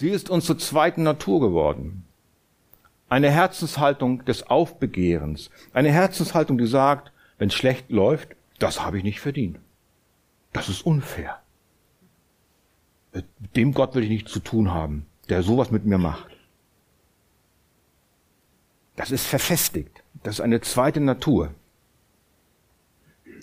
Sie 0.00 0.08
ist 0.08 0.30
uns 0.30 0.46
zur 0.46 0.56
zweiten 0.56 1.02
Natur 1.02 1.40
geworden. 1.40 2.06
Eine 3.10 3.30
Herzenshaltung 3.30 4.24
des 4.24 4.44
Aufbegehrens. 4.44 5.50
Eine 5.74 5.92
Herzenshaltung, 5.92 6.56
die 6.56 6.66
sagt, 6.66 7.12
wenn 7.36 7.48
es 7.48 7.54
schlecht 7.54 7.90
läuft, 7.90 8.34
das 8.58 8.82
habe 8.82 8.96
ich 8.96 9.04
nicht 9.04 9.20
verdient. 9.20 9.58
Das 10.54 10.70
ist 10.70 10.86
unfair. 10.86 11.42
Mit 13.12 13.26
dem 13.54 13.74
Gott 13.74 13.94
will 13.94 14.02
ich 14.02 14.08
nichts 14.08 14.32
zu 14.32 14.40
tun 14.40 14.72
haben, 14.72 15.04
der 15.28 15.42
sowas 15.42 15.70
mit 15.70 15.84
mir 15.84 15.98
macht. 15.98 16.30
Das 18.96 19.10
ist 19.10 19.26
verfestigt. 19.26 20.02
Das 20.22 20.36
ist 20.36 20.40
eine 20.40 20.62
zweite 20.62 21.00
Natur. 21.00 21.50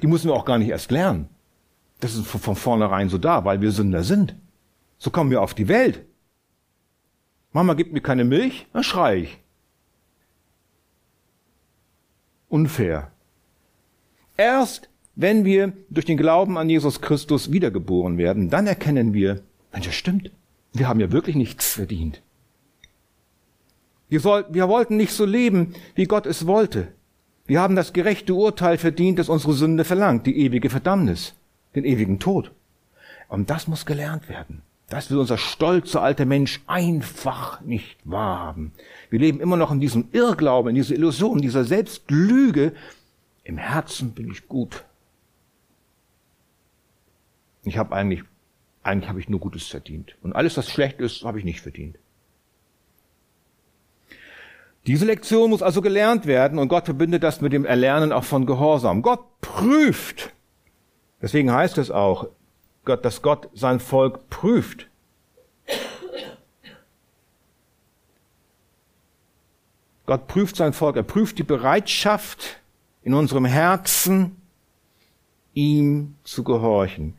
Die 0.02 0.08
müssen 0.08 0.28
wir 0.28 0.34
auch 0.34 0.46
gar 0.46 0.58
nicht 0.58 0.70
erst 0.70 0.90
lernen. 0.90 1.30
Das 2.00 2.16
ist 2.16 2.26
von 2.26 2.56
vornherein 2.56 3.10
so 3.10 3.20
da, 3.20 3.46
weil 3.46 3.62
wir 3.62 3.72
Sünder 3.72 4.04
sind. 4.04 4.36
So 4.98 5.12
kommen 5.12 5.30
wir 5.30 5.44
auf 5.44 5.54
die 5.54 5.68
Welt. 5.68 6.07
Mama 7.52 7.74
gibt 7.74 7.94
mir 7.94 8.02
keine 8.02 8.24
Milch, 8.24 8.68
dann 8.74 8.84
schreie 8.84 9.22
ich. 9.22 9.38
Unfair. 12.50 13.12
Erst 14.38 14.90
wenn 15.20 15.46
wir 15.46 15.74
durch 15.90 16.06
den 16.06 16.16
Glauben 16.18 16.60
an 16.60 16.70
Jesus 16.70 17.02
Christus 17.02 17.52
wiedergeboren 17.52 18.20
werden, 18.20 18.52
dann 18.52 18.68
erkennen 18.68 19.16
wir, 19.16 19.42
Mensch, 19.74 19.88
das 19.88 19.96
stimmt. 19.96 20.30
Wir 20.74 20.88
haben 20.88 21.00
ja 21.00 21.12
wirklich 21.12 21.36
nichts 21.36 21.74
verdient. 21.74 22.22
Wir, 24.10 24.20
soll, 24.20 24.46
wir 24.50 24.70
wollten 24.70 24.96
nicht 24.96 25.12
so 25.12 25.26
leben, 25.26 25.74
wie 25.96 26.06
Gott 26.06 26.28
es 26.28 26.46
wollte. 26.46 26.90
Wir 27.48 27.62
haben 27.62 27.76
das 27.76 27.94
gerechte 27.94 28.36
Urteil 28.36 28.78
verdient, 28.78 29.18
das 29.18 29.28
unsere 29.28 29.54
Sünde 29.54 29.86
verlangt, 29.86 30.28
die 30.28 30.38
ewige 30.38 30.70
Verdammnis, 30.70 31.34
den 31.74 31.84
ewigen 31.84 32.20
Tod. 32.20 32.52
Und 33.28 33.50
das 33.50 33.68
muss 33.68 33.88
gelernt 33.88 34.30
werden. 34.30 34.62
Das 34.90 35.12
will 35.12 35.18
unser 35.18 35.38
stolzer 35.38 36.02
alter 36.02 36.26
Mensch 36.26 36.62
einfach 36.66 37.60
nicht 37.62 37.98
wahrhaben. 38.06 38.72
Wir 39.10 39.20
leben 39.20 39.42
immer 39.42 39.58
noch 39.58 39.72
in 39.72 39.82
diesem 39.82 40.08
Irrglauben, 40.14 40.70
in 40.70 40.76
dieser 40.76 40.96
Illusion, 40.96 41.38
in 41.38 41.42
dieser 41.42 41.66
Selbstlüge. 41.66 42.74
Im 43.44 43.58
Herzen 43.58 44.14
bin 44.14 44.32
ich 44.32 44.48
gut. 44.48 44.86
Ich 47.64 47.78
habe 47.78 47.94
eigentlich, 47.94 48.24
eigentlich 48.82 49.10
habe 49.10 49.20
ich 49.20 49.28
nur 49.28 49.42
Gutes 49.42 49.68
verdient. 49.68 50.16
Und 50.22 50.34
alles, 50.34 50.56
was 50.56 50.70
schlecht 50.70 51.02
ist, 51.02 51.24
habe 51.24 51.40
ich 51.40 51.46
nicht 51.46 51.60
verdient. 51.60 51.98
Diese 54.86 55.06
Lektion 55.06 55.50
muss 55.50 55.62
also 55.62 55.82
gelernt 55.82 56.28
werden 56.28 56.60
und 56.60 56.70
Gott 56.70 56.86
verbindet 56.86 57.22
das 57.24 57.42
mit 57.42 57.52
dem 57.52 57.66
Erlernen 57.66 58.14
auch 58.14 58.24
von 58.24 58.46
Gehorsam. 58.46 59.02
Gott 59.02 59.42
prüft. 59.42 60.32
Deswegen 61.22 61.52
heißt 61.52 61.78
es 61.78 61.92
auch, 61.92 62.30
Gott, 62.88 63.04
dass 63.04 63.22
Gott 63.22 63.50
sein 63.54 63.82
Volk 63.82 64.30
prüft. 64.30 64.88
Gott 70.06 70.28
prüft 70.30 70.56
sein 70.56 70.72
Volk, 70.72 70.96
er 70.96 71.04
prüft 71.04 71.38
die 71.38 71.44
Bereitschaft 71.44 72.62
in 73.04 73.14
unserem 73.14 73.44
Herzen, 73.44 74.38
ihm 75.54 76.16
zu 76.24 76.46
gehorchen, 76.46 77.16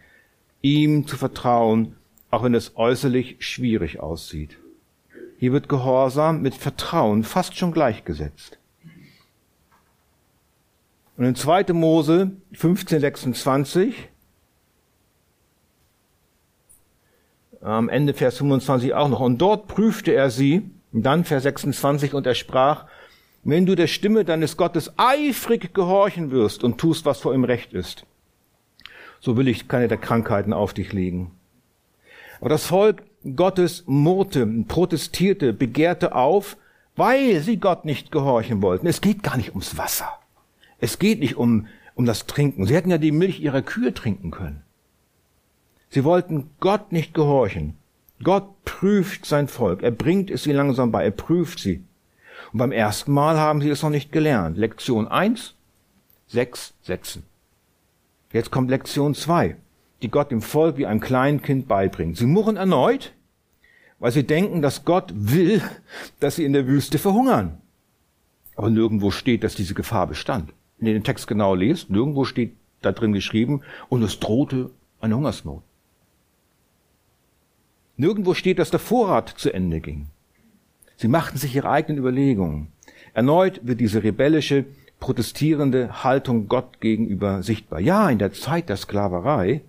ihm 0.63 1.07
zu 1.07 1.19
vertrauen, 1.19 1.97
auch 2.31 2.43
wenn 2.43 2.55
es 2.55 2.75
äußerlich 2.77 3.37
schwierig 3.41 4.01
aussieht. 4.01 4.57
Hier 5.39 5.53
wird 5.53 5.69
Gehorsam 5.69 6.41
mit 6.41 6.55
Vertrauen 6.55 7.25
fast 7.25 7.59
schon 7.59 7.73
gleichgesetzt. 7.73 8.59
Und 11.19 11.27
in 11.27 11.35
2. 11.35 11.75
Mose 11.75 12.31
1526, 12.53 14.09
am 17.61 17.89
Ende 17.89 18.15
Vers 18.15 18.39
25 18.39 18.95
auch 18.95 19.09
noch, 19.09 19.21
und 19.21 19.39
dort 19.39 19.67
prüfte 19.67 20.13
er 20.13 20.31
sie, 20.31 20.71
dann 20.93 21.25
Vers 21.25 21.43
26, 21.43 22.15
und 22.15 22.27
er 22.27 22.35
sprach, 22.35 22.87
wenn 23.45 23.67
du 23.67 23.75
der 23.75 23.87
Stimme 23.87 24.25
deines 24.25 24.57
Gottes 24.57 24.93
eifrig 24.97 25.75
gehorchen 25.75 26.31
wirst 26.31 26.65
und 26.65 26.79
tust, 26.79 27.05
was 27.05 27.21
vor 27.21 27.35
ihm 27.35 27.45
recht 27.45 27.73
ist, 27.73 28.05
so 29.21 29.37
will 29.37 29.49
ich 29.49 29.69
keine 29.69 29.89
der 29.89 29.99
Krankheiten 29.99 30.53
auf 30.53 30.75
dich 30.75 30.93
legen. 30.93 31.33
Aber 32.41 32.51
das 32.51 32.67
Volk 32.67 33.03
Gottes 33.37 33.85
murrte, 33.87 34.47
protestierte, 34.69 35.53
begehrte 35.53 36.15
auf, 36.15 36.57
weil 36.97 37.41
sie 37.41 37.59
Gott 37.59 37.85
nicht 37.85 38.13
gehorchen 38.13 38.63
wollten. 38.63 38.87
Es 38.87 39.01
geht 39.01 39.23
gar 39.23 39.37
nicht 39.37 39.51
ums 39.51 39.77
Wasser. 39.77 40.19
Es 40.79 40.99
geht 40.99 41.21
nicht 41.21 41.37
um, 41.37 41.67
um 41.95 42.07
das 42.07 42.27
Trinken. 42.27 42.67
Sie 42.67 42.75
hätten 42.75 42.91
ja 42.91 42.99
die 42.99 43.13
Milch 43.13 43.41
ihrer 43.41 43.63
Kühe 43.63 43.93
trinken 43.93 44.31
können. 44.31 44.63
Sie 45.91 46.05
wollten 46.05 46.51
Gott 46.61 46.93
nicht 46.93 47.15
gehorchen. 47.15 47.75
Gott 48.23 48.65
prüft 48.65 49.27
sein 49.27 49.49
Volk. 49.49 49.83
Er 49.83 49.91
bringt 49.91 50.31
es 50.31 50.43
sie 50.43 50.53
langsam 50.53 50.91
bei. 50.91 51.05
Er 51.05 51.11
prüft 51.11 51.59
sie. 51.61 51.85
Und 52.53 52.59
beim 52.59 52.73
ersten 52.73 53.13
Mal 53.13 53.39
haben 53.39 53.61
sie 53.61 53.71
es 53.71 53.83
noch 53.83 53.91
nicht 53.91 54.13
gelernt. 54.13 54.57
Lektion 54.57 55.09
eins, 55.09 55.55
sechs 56.27 56.75
Sätzen. 56.83 57.25
Jetzt 58.33 58.51
kommt 58.51 58.71
Lektion 58.71 59.15
zwei 59.15 59.57
die 60.03 60.11
Gott 60.11 60.31
dem 60.31 60.43
Volk 60.43 60.77
wie 60.77 60.87
einem 60.87 61.01
kleinen 61.01 61.43
Kind 61.43 61.69
beibringt. 61.69 62.17
Sie 62.17 62.27
murren 62.27 62.57
erneut, 62.57 63.13
weil 63.99 64.13
sie 64.13 64.25
denken, 64.25 64.63
dass 64.63 64.85
Gott 64.85 65.13
will, 65.15 65.63
dass 66.21 66.37
sie 66.37 66.45
in 66.45 66.53
der 66.53 66.67
Wüste 66.67 66.99
verhungern. 66.99 67.61
Aber 68.55 68.71
nirgendwo 68.71 69.11
steht, 69.11 69.45
dass 69.45 69.55
diese 69.55 69.75
Gefahr 69.75 70.07
bestand. 70.07 70.53
Wenn 70.79 70.89
ihr 70.89 70.95
den 70.95 71.05
Text 71.05 71.27
genau 71.27 71.55
lest, 71.55 71.91
nirgendwo 71.91 72.25
steht 72.25 72.55
da 72.83 72.93
drin 72.93 73.13
geschrieben, 73.13 73.63
und 73.89 74.03
es 74.03 74.21
drohte 74.21 74.71
eine 75.01 75.17
Hungersnot. 75.17 75.63
Nirgendwo 77.99 78.33
steht, 78.33 78.59
dass 78.59 78.71
der 78.71 78.81
Vorrat 78.81 79.29
zu 79.37 79.53
Ende 79.53 79.81
ging. 79.81 80.07
Sie 80.97 81.09
machten 81.09 81.37
sich 81.37 81.55
ihre 81.55 81.69
eigenen 81.69 81.99
Überlegungen. 81.99 82.69
Erneut 83.13 83.61
wird 83.63 83.81
diese 83.81 84.03
rebellische, 84.03 84.65
protestierende 84.99 86.03
Haltung 86.03 86.49
Gott 86.49 86.81
gegenüber 86.81 87.43
sichtbar. 87.43 87.81
Ja, 87.81 88.09
in 88.09 88.19
der 88.19 88.33
Zeit 88.33 88.71
der 88.71 88.77
Sklaverei 88.77 89.61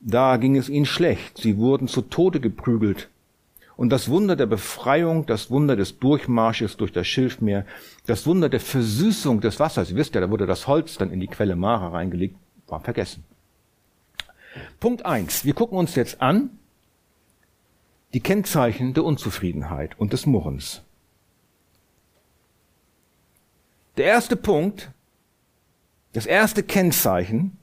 da 0.00 0.36
ging 0.36 0.56
es 0.56 0.68
ihnen 0.68 0.86
schlecht, 0.86 1.38
sie 1.38 1.56
wurden 1.56 1.88
zu 1.88 2.02
Tode 2.02 2.40
geprügelt. 2.40 3.08
Und 3.76 3.90
das 3.90 4.08
Wunder 4.08 4.36
der 4.36 4.46
Befreiung, 4.46 5.26
das 5.26 5.50
Wunder 5.50 5.76
des 5.76 5.98
Durchmarsches 5.98 6.76
durch 6.76 6.92
das 6.92 7.06
Schilfmeer, 7.06 7.66
das 8.06 8.26
Wunder 8.26 8.48
der 8.48 8.60
Versüßung 8.60 9.40
des 9.40 9.60
Wassers, 9.60 9.90
ihr 9.90 9.96
wisst 9.96 10.14
ja, 10.14 10.20
da 10.20 10.30
wurde 10.30 10.46
das 10.46 10.66
Holz 10.66 10.96
dann 10.96 11.10
in 11.10 11.20
die 11.20 11.26
Quelle 11.26 11.56
Mara 11.56 11.88
reingelegt, 11.88 12.36
war 12.68 12.80
vergessen. 12.80 13.24
Punkt 14.80 15.04
eins: 15.04 15.44
Wir 15.44 15.52
gucken 15.52 15.76
uns 15.76 15.94
jetzt 15.94 16.22
an 16.22 16.50
die 18.12 18.20
Kennzeichen 18.20 18.94
der 18.94 19.04
Unzufriedenheit 19.04 19.98
und 19.98 20.12
des 20.12 20.26
Murrens. 20.26 20.82
Der 23.96 24.06
erste 24.06 24.36
Punkt, 24.36 24.90
das 26.12 26.26
erste 26.26 26.62
Kennzeichen 26.62 27.56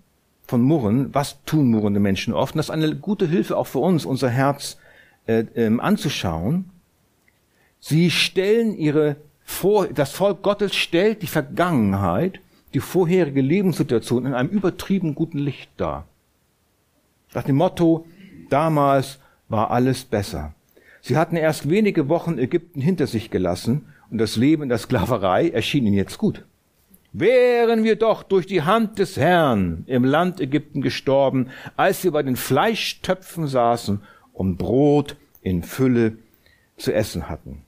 von 0.45 0.61
Murren, 0.61 1.13
was 1.13 1.43
tun 1.45 1.71
murrende 1.71 1.99
Menschen 1.99 2.33
oft? 2.33 2.53
Und 2.53 2.57
das 2.57 2.67
ist 2.67 2.71
eine 2.71 2.95
gute 2.95 3.27
Hilfe 3.27 3.57
auch 3.57 3.67
für 3.67 3.79
uns, 3.79 4.05
unser 4.05 4.29
Herz 4.29 4.77
äh, 5.25 5.45
ähm, 5.55 5.79
anzuschauen. 5.79 6.69
Sie 7.79 8.11
stellen 8.11 8.75
ihre 8.75 9.15
vor, 9.43 9.87
das 9.87 10.11
Volk 10.11 10.41
Gottes 10.41 10.75
stellt 10.75 11.21
die 11.21 11.27
Vergangenheit, 11.27 12.39
die 12.73 12.79
vorherige 12.79 13.41
Lebenssituation 13.41 14.25
in 14.25 14.33
einem 14.33 14.49
übertrieben 14.49 15.15
guten 15.15 15.37
Licht 15.37 15.69
dar. 15.77 16.07
Nach 17.33 17.43
dem 17.43 17.57
Motto, 17.57 18.05
damals 18.49 19.19
war 19.49 19.71
alles 19.71 20.05
besser. 20.05 20.53
Sie 21.01 21.17
hatten 21.17 21.35
erst 21.35 21.69
wenige 21.69 22.07
Wochen 22.09 22.37
Ägypten 22.37 22.81
hinter 22.81 23.07
sich 23.07 23.29
gelassen 23.29 23.87
und 24.09 24.19
das 24.19 24.35
Leben 24.35 24.63
in 24.63 24.69
der 24.69 24.77
Sklaverei 24.77 25.49
erschien 25.49 25.85
ihnen 25.85 25.95
jetzt 25.95 26.17
gut. 26.17 26.45
Wären 27.11 27.83
wir 27.83 27.95
doch 27.95 28.23
durch 28.23 28.47
die 28.47 28.63
Hand 28.63 28.97
des 28.99 29.17
Herrn 29.17 29.83
im 29.85 30.03
Land 30.03 30.39
Ägypten 30.39 30.81
gestorben, 30.81 31.49
als 31.75 32.03
wir 32.03 32.11
bei 32.11 32.23
den 32.23 32.35
Fleischtöpfen 32.35 33.47
saßen 33.47 34.01
und 34.33 34.57
Brot 34.57 35.15
in 35.41 35.61
Fülle 35.61 36.17
zu 36.77 36.93
essen 36.93 37.29
hatten. 37.29 37.61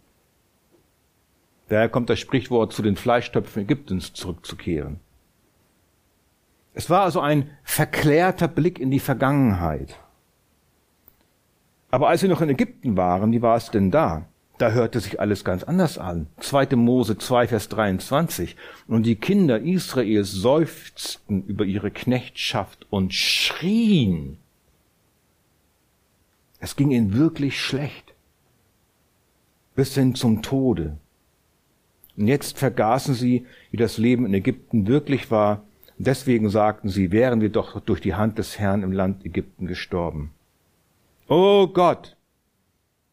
Daher 1.68 1.89
kommt 1.89 2.10
das 2.10 2.19
Sprichwort 2.19 2.74
zu 2.74 2.81
den 2.81 2.95
Fleischtöpfen 2.95 3.63
Ägyptens 3.63 4.13
zurückzukehren. 4.13 5.00
Es 6.74 6.89
war 6.89 7.04
also 7.04 7.21
ein 7.21 7.50
verklärter 7.63 8.48
Blick 8.48 8.80
in 8.80 8.92
die 8.92 9.00
Vergangenheit. 9.00 9.98
Aber 11.95 12.09
als 12.09 12.19
sie 12.19 12.27
noch 12.27 12.42
in 12.42 12.50
Ägypten 12.50 12.97
waren, 12.97 13.31
wie 13.31 13.42
war 13.42 13.56
es 13.56 13.71
denn 13.71 13.89
da? 13.89 14.25
Da 14.57 14.71
hörte 14.71 15.00
sich 15.00 15.21
alles 15.21 15.45
ganz 15.45 15.63
anders 15.63 15.97
an. 15.97 16.27
2. 16.42 16.75
Mose 16.75 17.18
2, 17.18 17.47
Vers 17.47 17.69
23. 17.69 18.57
Und 18.89 19.03
die 19.03 19.15
Kinder 19.15 19.62
Israels 19.62 20.30
seufzten 20.30 21.45
über 21.45 21.63
ihre 21.63 21.92
Knechtschaft 21.92 22.86
und 22.89 23.13
schrien. 23.13 24.39
Es 26.59 26.75
ging 26.75 26.92
ihnen 26.92 27.13
wirklich 27.13 27.62
schlecht. 27.62 28.13
Bis 29.74 29.95
hin 29.95 30.15
zum 30.15 30.42
Tode. 30.42 30.97
Und 32.18 32.27
jetzt 32.27 32.59
vergaßen 32.59 33.13
sie, 33.13 33.45
wie 33.71 33.77
das 33.77 33.97
Leben 33.97 34.25
in 34.25 34.33
Ägypten 34.33 34.86
wirklich 34.88 35.31
war. 35.31 35.63
Deswegen 35.97 36.50
sagten 36.50 36.89
sie, 36.89 37.13
wären 37.13 37.39
wir 37.39 37.51
doch 37.51 37.80
durch 37.80 38.01
die 38.01 38.15
Hand 38.15 38.38
des 38.38 38.59
Herrn 38.59 38.83
im 38.83 38.92
Land 38.92 39.24
Ägypten 39.25 39.65
gestorben. 39.65 40.35
Oh 41.27 41.68
Gott, 41.68 42.16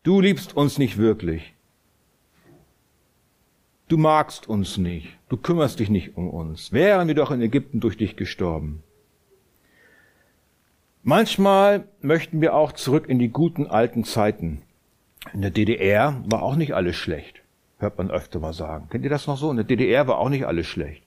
Du 0.02 0.20
liebst 0.20 0.56
uns 0.56 0.78
nicht 0.78 0.98
wirklich. 0.98 1.54
Du 3.86 3.96
magst 3.96 4.48
uns 4.48 4.76
nicht. 4.76 5.16
Du 5.28 5.36
kümmerst 5.36 5.78
dich 5.78 5.90
nicht 5.90 6.16
um 6.16 6.28
uns. 6.28 6.72
Wären 6.72 7.06
wir 7.06 7.14
doch 7.14 7.30
in 7.30 7.40
Ägypten 7.40 7.78
durch 7.78 7.96
dich 7.96 8.16
gestorben. 8.16 8.82
Manchmal 11.04 11.84
möchten 12.00 12.40
wir 12.40 12.54
auch 12.54 12.72
zurück 12.72 13.08
in 13.08 13.20
die 13.20 13.28
guten 13.28 13.68
alten 13.68 14.02
Zeiten. 14.02 14.62
In 15.32 15.42
der 15.42 15.52
DDR 15.52 16.20
war 16.26 16.42
auch 16.42 16.56
nicht 16.56 16.74
alles 16.74 16.96
schlecht. 16.96 17.42
Hört 17.78 17.96
man 17.96 18.10
öfter 18.10 18.40
mal 18.40 18.52
sagen. 18.52 18.88
Kennt 18.90 19.04
ihr 19.04 19.10
das 19.10 19.28
noch 19.28 19.36
so? 19.36 19.50
In 19.50 19.56
der 19.56 19.64
DDR 19.64 20.08
war 20.08 20.18
auch 20.18 20.30
nicht 20.30 20.46
alles 20.46 20.66
schlecht. 20.66 21.04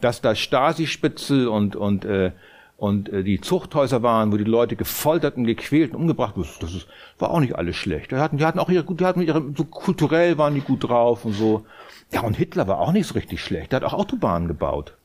Dass 0.00 0.20
da 0.20 0.36
Stasi-Spitzel 0.36 1.48
und, 1.48 1.74
und, 1.74 2.04
äh, 2.04 2.32
und 2.78 3.08
äh, 3.08 3.24
die 3.24 3.40
Zuchthäuser 3.40 4.04
waren, 4.04 4.30
wo 4.32 4.36
die 4.36 4.44
Leute 4.44 4.76
gefoltert 4.76 5.36
und 5.36 5.44
gequält 5.44 5.90
und 5.90 6.02
umgebracht 6.02 6.36
wurden, 6.36 6.48
das 6.60 6.72
ist, 6.74 6.86
war 7.18 7.30
auch 7.30 7.40
nicht 7.40 7.56
alles 7.56 7.74
schlecht. 7.74 8.12
Die 8.12 8.16
hatten, 8.16 8.38
die 8.38 8.44
hatten 8.44 8.60
auch 8.60 8.70
ihre, 8.70 8.84
die 8.94 9.04
hatten 9.04 9.20
ihre, 9.20 9.44
so 9.56 9.64
kulturell 9.64 10.38
waren 10.38 10.54
die 10.54 10.60
gut 10.60 10.88
drauf 10.88 11.24
und 11.24 11.32
so. 11.32 11.66
Ja, 12.12 12.20
und 12.20 12.36
Hitler 12.36 12.68
war 12.68 12.78
auch 12.78 12.92
nicht 12.92 13.08
so 13.08 13.14
richtig 13.14 13.42
schlecht. 13.42 13.72
Der 13.72 13.80
hat 13.80 13.84
auch 13.84 13.94
Autobahnen 13.94 14.46
gebaut. 14.46 14.96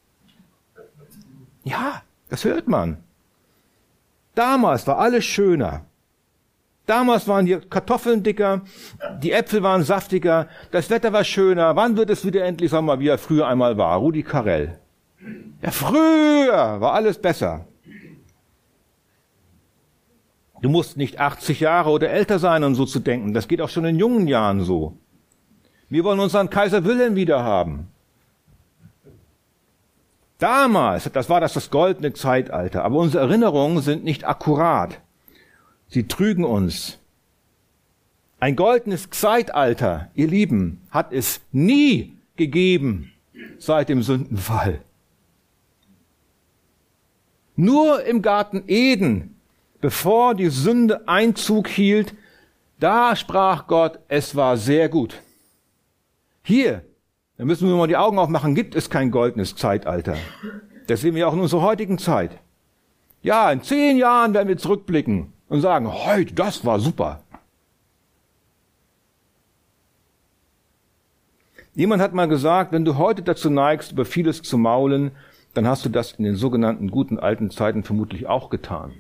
Ja, 1.64 2.04
das 2.30 2.46
hört 2.46 2.68
man. 2.68 2.98
Damals 4.36 4.86
war 4.86 5.00
alles 5.00 5.26
schöner. 5.26 5.82
Damals 6.86 7.28
waren 7.28 7.48
die 7.48 7.58
Kartoffeln 7.58 8.22
dicker, 8.22 8.62
die 9.22 9.32
Äpfel 9.32 9.64
waren 9.64 9.84
saftiger, 9.84 10.48
das 10.72 10.90
Wetter 10.90 11.12
war 11.12 11.24
schöner. 11.24 11.76
Wann 11.76 11.98
wird 11.98 12.10
es 12.12 12.26
wieder 12.26 12.44
endlich 12.44 12.70
Sommer, 12.70 13.00
wie 13.00 13.08
er 13.08 13.18
früher 13.18 13.48
einmal 13.48 13.78
war? 13.78 13.98
Rudi 13.98 14.22
Carell. 14.22 14.78
Ja, 15.62 15.72
früher 15.72 16.82
war 16.82 16.94
alles 16.94 17.20
besser. 17.20 17.66
Du 20.62 20.70
musst 20.70 20.96
nicht 20.96 21.20
80 21.20 21.60
Jahre 21.60 21.90
oder 21.90 22.10
älter 22.10 22.40
sein, 22.40 22.64
um 22.64 22.74
so 22.74 22.86
zu 22.86 23.00
denken. 23.00 23.34
Das 23.34 23.48
geht 23.48 23.62
auch 23.62 23.70
schon 23.70 23.86
in 23.86 24.00
jungen 24.00 24.28
Jahren 24.28 24.64
so. 24.64 24.98
Wir 25.90 26.04
wollen 26.04 26.20
unseren 26.22 26.50
Kaiser 26.50 26.86
Wilhelm 26.86 27.16
wieder 27.16 27.44
haben. 27.44 27.88
Damals, 30.40 31.10
das 31.12 31.30
war 31.30 31.40
das 31.40 31.54
das 31.54 31.70
goldene 31.70 32.14
Zeitalter, 32.14 32.84
aber 32.84 32.98
unsere 32.98 33.24
Erinnerungen 33.24 33.82
sind 33.82 34.04
nicht 34.04 34.26
akkurat. 34.26 35.00
Sie 35.88 36.08
trügen 36.08 36.44
uns. 36.44 37.00
Ein 38.40 38.56
goldenes 38.56 39.10
Zeitalter, 39.10 40.10
ihr 40.16 40.28
Lieben, 40.28 40.82
hat 40.92 41.14
es 41.14 41.40
nie 41.52 42.18
gegeben 42.36 43.12
seit 43.58 43.90
dem 43.90 44.02
Sündenfall. 44.02 44.82
Nur 47.56 48.04
im 48.04 48.22
Garten 48.22 48.64
Eden, 48.68 49.40
bevor 49.82 50.34
die 50.34 50.50
Sünde 50.50 51.08
Einzug 51.08 51.68
hielt, 51.68 52.14
da 52.80 53.16
sprach 53.16 53.68
Gott, 53.68 54.00
es 54.08 54.36
war 54.36 54.58
sehr 54.58 54.90
gut. 54.90 55.22
Hier, 56.42 56.84
da 57.38 57.46
müssen 57.46 57.68
wir 57.68 57.76
mal 57.76 57.88
die 57.88 57.98
Augen 57.98 58.18
aufmachen, 58.20 58.56
gibt 58.56 58.76
es 58.76 58.90
kein 58.90 59.12
goldenes 59.12 59.56
Zeitalter. 59.56 60.18
Das 60.88 61.02
sehen 61.02 61.16
wir 61.16 61.28
auch 61.28 61.34
in 61.34 61.40
unserer 61.40 61.62
heutigen 61.62 61.98
Zeit. 61.98 62.32
Ja, 63.22 63.52
in 63.52 63.64
zehn 63.64 63.98
Jahren 63.98 64.34
werden 64.34 64.50
wir 64.50 64.58
zurückblicken 64.58 65.32
und 65.48 65.62
sagen, 65.62 65.92
heute, 65.92 66.34
das 66.34 66.66
war 66.66 66.80
super. 66.80 67.22
Jemand 71.76 72.02
hat 72.02 72.14
mal 72.14 72.28
gesagt, 72.28 72.72
wenn 72.72 72.86
du 72.86 72.98
heute 72.98 73.24
dazu 73.24 73.50
neigst, 73.50 73.94
über 73.94 74.06
vieles 74.06 74.42
zu 74.42 74.58
maulen, 74.58 75.12
dann 75.54 75.68
hast 75.68 75.86
du 75.86 75.90
das 75.90 76.14
in 76.14 76.24
den 76.24 76.36
sogenannten 76.36 76.90
guten 76.90 77.20
alten 77.20 77.52
Zeiten 77.52 77.84
vermutlich 77.84 78.28
auch 78.28 78.50
getan. 78.50 78.94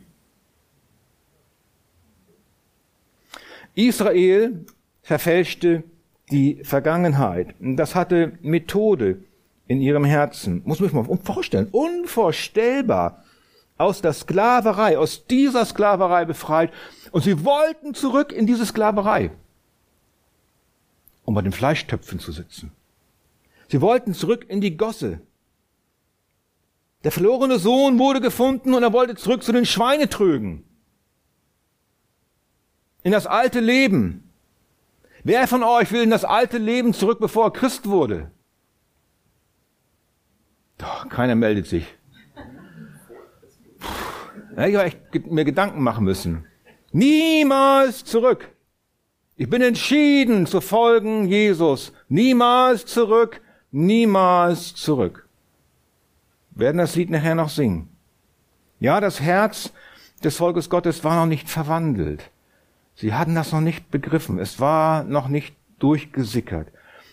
Israel 3.76 4.66
verfälschte 5.02 5.84
die 6.32 6.64
Vergangenheit. 6.64 7.56
Das 7.60 7.96
hatte 7.96 8.34
Methode 8.42 9.24
in 9.68 9.82
ihrem 9.82 10.06
Herzen. 10.06 10.62
Muss 10.66 10.80
man 10.80 10.90
sich 10.90 10.96
mal 10.96 11.18
vorstellen. 11.24 11.70
Unvorstellbar 11.72 13.24
aus 13.78 14.02
der 14.02 14.14
Sklaverei, 14.14 14.98
aus 14.98 15.26
dieser 15.26 15.66
Sklaverei 15.66 16.26
befreit. 16.26 16.72
Und 17.12 17.24
sie 17.24 17.44
wollten 17.44 17.94
zurück 17.94 18.32
in 18.32 18.46
diese 18.46 18.66
Sklaverei, 18.66 19.32
um 21.26 21.34
bei 21.34 21.42
den 21.42 21.52
Fleischtöpfen 21.52 22.20
zu 22.20 22.32
sitzen. 22.32 22.72
Sie 23.70 23.82
wollten 23.82 24.14
zurück 24.14 24.46
in 24.48 24.62
die 24.62 24.78
Gosse. 24.78 25.20
Der 27.04 27.12
verlorene 27.12 27.60
Sohn 27.60 28.00
wurde 28.00 28.22
gefunden 28.22 28.74
und 28.74 28.84
er 28.84 28.94
wollte 28.94 29.16
zurück 29.16 29.44
zu 29.44 29.52
den 29.52 29.66
Schweinetrögen. 29.66 30.64
In 33.04 33.12
das 33.12 33.28
alte 33.28 33.60
Leben. 33.60 34.32
Wer 35.24 35.48
von 35.48 35.64
euch 35.64 35.92
will 35.92 36.04
in 36.04 36.10
das 36.10 36.24
alte 36.24 36.58
Leben 36.58 36.94
zurück, 36.94 37.20
bevor 37.20 37.46
er 37.46 37.52
Christ 37.52 37.88
wurde? 37.88 38.32
Doch, 40.78 41.10
keiner 41.10 41.36
meldet 41.36 41.68
sich. 41.68 41.86
Ja, 44.56 44.86
ich 44.86 44.96
habe 44.96 45.34
mir 45.34 45.46
Gedanken 45.46 45.82
machen 45.82 46.06
müssen. 46.06 46.46
Niemals 46.92 48.06
zurück. 48.06 48.50
Ich 49.36 49.50
bin 49.50 49.62
entschieden 49.62 50.46
zu 50.46 50.62
folgen 50.62 51.28
Jesus. 51.28 51.92
Niemals 52.08 52.86
zurück, 52.86 53.42
niemals 53.72 54.76
zurück. 54.76 55.23
Werden 56.56 56.78
das 56.78 56.96
Lied 56.96 57.10
nachher 57.10 57.36
noch 57.36 57.50
singen. 57.50 57.90
Ja, 58.80 59.00
das 59.00 59.22
Herz 59.22 59.72
des 60.24 60.38
Volkes 60.38 60.70
Gottes 60.70 61.04
war 61.04 61.16
noch 61.16 61.30
nicht 61.30 61.50
verwandelt. 61.50 62.30
Sie 62.96 63.14
hatten 63.14 63.36
das 63.36 63.52
noch 63.52 63.62
nicht 63.62 63.90
begriffen. 63.92 64.40
Es 64.40 64.60
war 64.60 65.04
noch 65.04 65.28
nicht 65.28 65.56
durchgesickert. 65.80 66.68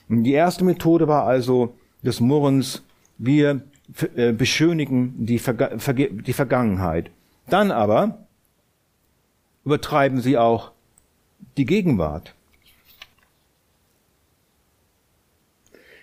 Und 0.09 0.25
die 0.25 0.33
erste 0.33 0.65
Methode 0.65 1.09
war 1.09 1.25
also 1.25 1.75
des 2.03 2.21
Murrens, 2.21 2.83
wir 3.19 3.63
äh, 4.15 4.33
beschönigen 4.33 5.27
die, 5.27 5.39
Verga 5.39 5.71
die 5.77 6.33
Vergangenheit. 6.33 7.11
Dann 7.49 7.71
aber 7.71 8.27
übertreiben 9.65 10.21
sie 10.21 10.39
auch 10.39 10.73
die 11.57 11.67
Gegenwart. 11.67 12.35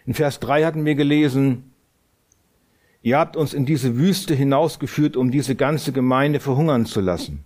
In 0.06 0.14
Vers 0.14 0.40
3 0.40 0.64
hatten 0.64 0.86
wir 0.86 0.96
gelesen, 0.96 1.74
ihr 3.02 3.18
habt 3.18 3.36
uns 3.38 3.54
in 3.54 3.66
diese 3.66 3.98
Wüste 3.98 4.34
hinausgeführt, 4.36 5.16
um 5.18 5.32
diese 5.32 5.56
ganze 5.56 5.92
Gemeinde 5.92 6.40
verhungern 6.40 6.86
zu 6.86 7.02
lassen. 7.02 7.44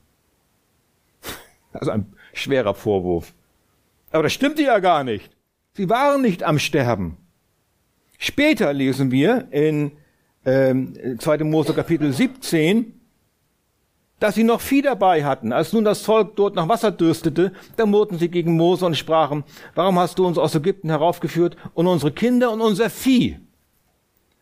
Also 1.74 1.92
ein 1.92 2.14
schwerer 2.34 2.74
Vorwurf. 2.74 3.34
Aber 4.12 4.24
das 4.24 4.34
stimmte 4.34 4.62
ja 4.62 4.80
gar 4.80 5.06
nicht. 5.06 5.32
Sie 5.74 5.90
waren 5.90 6.22
nicht 6.22 6.44
am 6.44 6.60
Sterben. 6.60 7.16
Später 8.18 8.74
lesen 8.74 9.10
wir 9.10 9.48
in 9.52 9.94
ähm, 10.46 11.18
2. 11.18 11.46
Mose 11.46 11.74
Kapitel 11.74 12.12
17, 12.12 13.00
dass 14.20 14.36
sie 14.36 14.44
noch 14.44 14.62
Vieh 14.62 14.82
dabei 14.82 15.24
hatten. 15.24 15.52
Als 15.54 15.74
nun 15.74 15.84
das 15.84 16.02
Volk 16.02 16.36
dort 16.36 16.56
nach 16.56 16.68
Wasser 16.68 16.92
dürstete, 16.92 17.54
da 17.78 17.86
murrten 17.86 18.20
sie 18.20 18.30
gegen 18.30 18.58
Mose 18.58 18.86
und 18.86 18.98
sprachen, 18.98 19.44
warum 19.74 19.98
hast 19.98 20.20
du 20.20 20.28
uns 20.28 20.38
aus 20.38 20.54
Ägypten 20.56 20.90
heraufgeführt 20.90 21.56
und 21.74 21.88
unsere 21.88 22.12
Kinder 22.12 22.52
und 22.52 22.62
unser 22.62 22.90
Vieh 22.90 23.40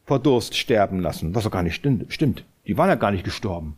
vor 0.09 0.17
Durst 0.17 0.57
sterben 0.57 0.99
lassen? 1.01 1.35
Was 1.35 1.43
doch 1.43 1.51
gar 1.51 1.61
nicht 1.61 1.75
stimmt. 1.75 2.43
Die 2.65 2.77
waren 2.79 2.89
ja 2.89 2.95
gar 2.95 3.11
nicht 3.11 3.23
gestorben. 3.23 3.77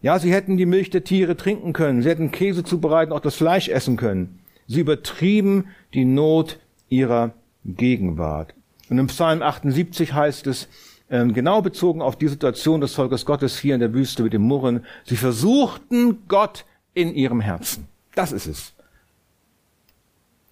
Ja, 0.00 0.20
sie 0.20 0.32
hätten 0.32 0.56
die 0.56 0.64
Milch 0.64 0.90
der 0.90 1.02
Tiere 1.02 1.36
trinken 1.36 1.72
können, 1.72 2.02
sie 2.02 2.08
hätten 2.08 2.30
Käse 2.30 2.62
zubereiten, 2.62 3.12
auch 3.12 3.18
das 3.18 3.34
Fleisch 3.34 3.68
essen 3.68 3.96
können. 3.96 4.38
Sie 4.68 4.78
übertrieben 4.78 5.70
die 5.92 6.04
Not 6.04 6.60
ihrer 6.88 7.32
Gegenwart. 7.64 8.54
Und 8.88 8.98
im 8.98 9.08
Psalm 9.08 9.42
78 9.42 10.12
heißt 10.14 10.46
es, 10.46 10.68
ähm, 11.10 11.34
genau 11.34 11.60
bezogen 11.60 12.00
auf 12.00 12.14
die 12.14 12.28
Situation 12.28 12.80
des 12.80 12.94
Volkes 12.94 13.26
Gottes 13.26 13.58
hier 13.58 13.74
in 13.74 13.80
der 13.80 13.92
Wüste 13.92 14.22
mit 14.22 14.34
dem 14.34 14.42
Murren. 14.42 14.84
Sie 15.02 15.16
versuchten 15.16 16.28
Gott 16.28 16.64
in 16.94 17.12
ihrem 17.12 17.40
Herzen. 17.40 17.88
Das 18.14 18.30
ist 18.30 18.46
es. 18.46 18.72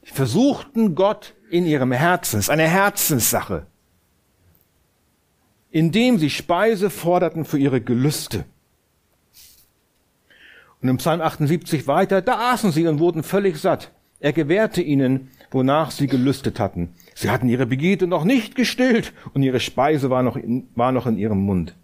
Sie 0.02 0.12
versuchten 0.12 0.96
Gott 0.96 1.34
in 1.50 1.66
ihrem 1.66 1.92
Herzen. 1.92 2.40
Es 2.40 2.46
ist 2.46 2.50
eine 2.50 2.66
Herzenssache. 2.66 3.66
Indem 5.76 6.16
sie 6.16 6.30
Speise 6.30 6.88
forderten 6.88 7.44
für 7.44 7.58
ihre 7.58 7.82
Gelüste. 7.82 8.46
Und 10.80 10.88
im 10.88 10.96
Psalm 10.96 11.20
78 11.20 11.86
weiter, 11.86 12.22
da 12.22 12.52
aßen 12.52 12.72
sie 12.72 12.86
und 12.86 12.98
wurden 12.98 13.22
völlig 13.22 13.58
satt. 13.58 13.92
Er 14.18 14.32
gewährte 14.32 14.80
ihnen, 14.80 15.28
wonach 15.50 15.90
sie 15.90 16.06
gelüstet 16.06 16.60
hatten. 16.60 16.94
Sie 17.14 17.28
hatten 17.28 17.50
ihre 17.50 17.66
Begierde 17.66 18.06
noch 18.06 18.24
nicht 18.24 18.54
gestillt 18.54 19.12
und 19.34 19.42
ihre 19.42 19.60
Speise 19.60 20.08
war 20.08 20.22
noch, 20.22 20.36
in, 20.36 20.66
war 20.74 20.92
noch 20.92 21.04
in 21.06 21.18
ihrem 21.18 21.40
Mund. 21.44 21.76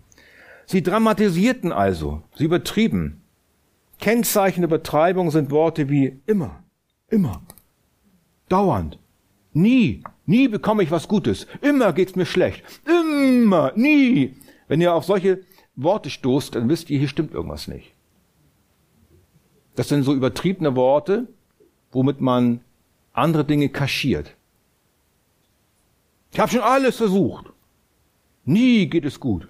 Sie 0.64 0.82
dramatisierten 0.82 1.70
also, 1.70 2.22
sie 2.34 2.44
übertrieben. 2.44 3.20
Kennzeichen 4.00 4.62
der 4.62 4.70
Übertreibung 4.70 5.30
sind 5.30 5.50
Worte 5.50 5.90
wie 5.90 6.18
immer, 6.24 6.64
immer, 7.08 7.42
dauernd, 8.48 8.98
nie, 9.52 10.02
nie 10.26 10.48
bekomme 10.48 10.82
ich 10.82 10.90
was 10.90 11.08
Gutes, 11.08 11.46
immer 11.60 11.92
geht's 11.92 12.16
mir 12.16 12.26
schlecht, 12.26 12.62
immer, 12.86 13.72
nie. 13.74 14.34
Wenn 14.68 14.80
ihr 14.80 14.94
auf 14.94 15.04
solche 15.04 15.42
Worte 15.76 16.10
stoßt, 16.10 16.54
dann 16.54 16.68
wisst 16.68 16.90
ihr, 16.90 16.98
hier 16.98 17.08
stimmt 17.08 17.32
irgendwas 17.32 17.68
nicht. 17.68 17.92
Das 19.74 19.88
sind 19.88 20.02
so 20.02 20.14
übertriebene 20.14 20.76
Worte, 20.76 21.28
womit 21.90 22.20
man 22.20 22.60
andere 23.12 23.44
Dinge 23.44 23.68
kaschiert. 23.68 24.36
Ich 26.32 26.40
habe 26.40 26.50
schon 26.50 26.60
alles 26.60 26.96
versucht. 26.96 27.46
Nie 28.44 28.88
geht 28.88 29.04
es 29.04 29.20
gut. 29.20 29.48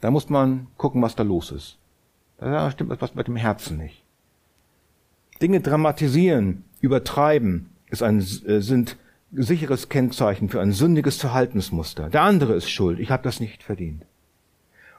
Da 0.00 0.10
muss 0.10 0.28
man 0.28 0.68
gucken, 0.76 1.02
was 1.02 1.14
da 1.14 1.22
los 1.22 1.50
ist. 1.50 1.78
Da 2.38 2.70
stimmt 2.70 2.90
etwas 2.90 3.14
mit 3.14 3.26
dem 3.26 3.36
Herzen 3.36 3.76
nicht. 3.76 4.02
Dinge 5.40 5.60
dramatisieren, 5.60 6.64
übertreiben, 6.80 7.70
ist 7.90 8.02
ein, 8.02 8.18
äh, 8.18 8.60
sind 8.60 8.96
sicheres 9.32 9.88
Kennzeichen 9.88 10.48
für 10.48 10.60
ein 10.60 10.72
sündiges 10.72 11.16
Verhaltensmuster. 11.18 12.08
Der 12.10 12.22
andere 12.22 12.54
ist 12.54 12.68
schuld. 12.68 12.98
Ich 12.98 13.10
habe 13.10 13.22
das 13.22 13.40
nicht 13.40 13.62
verdient. 13.62 14.04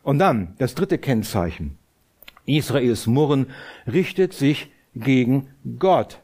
Und 0.04 0.20
dann 0.20 0.56
das 0.58 0.76
dritte 0.76 0.98
Kennzeichen. 0.98 1.78
Israels 2.46 3.08
Murren 3.08 3.48
richtet 3.86 4.34
sich 4.34 4.72
gegen 4.96 5.50
Gott. 5.80 6.20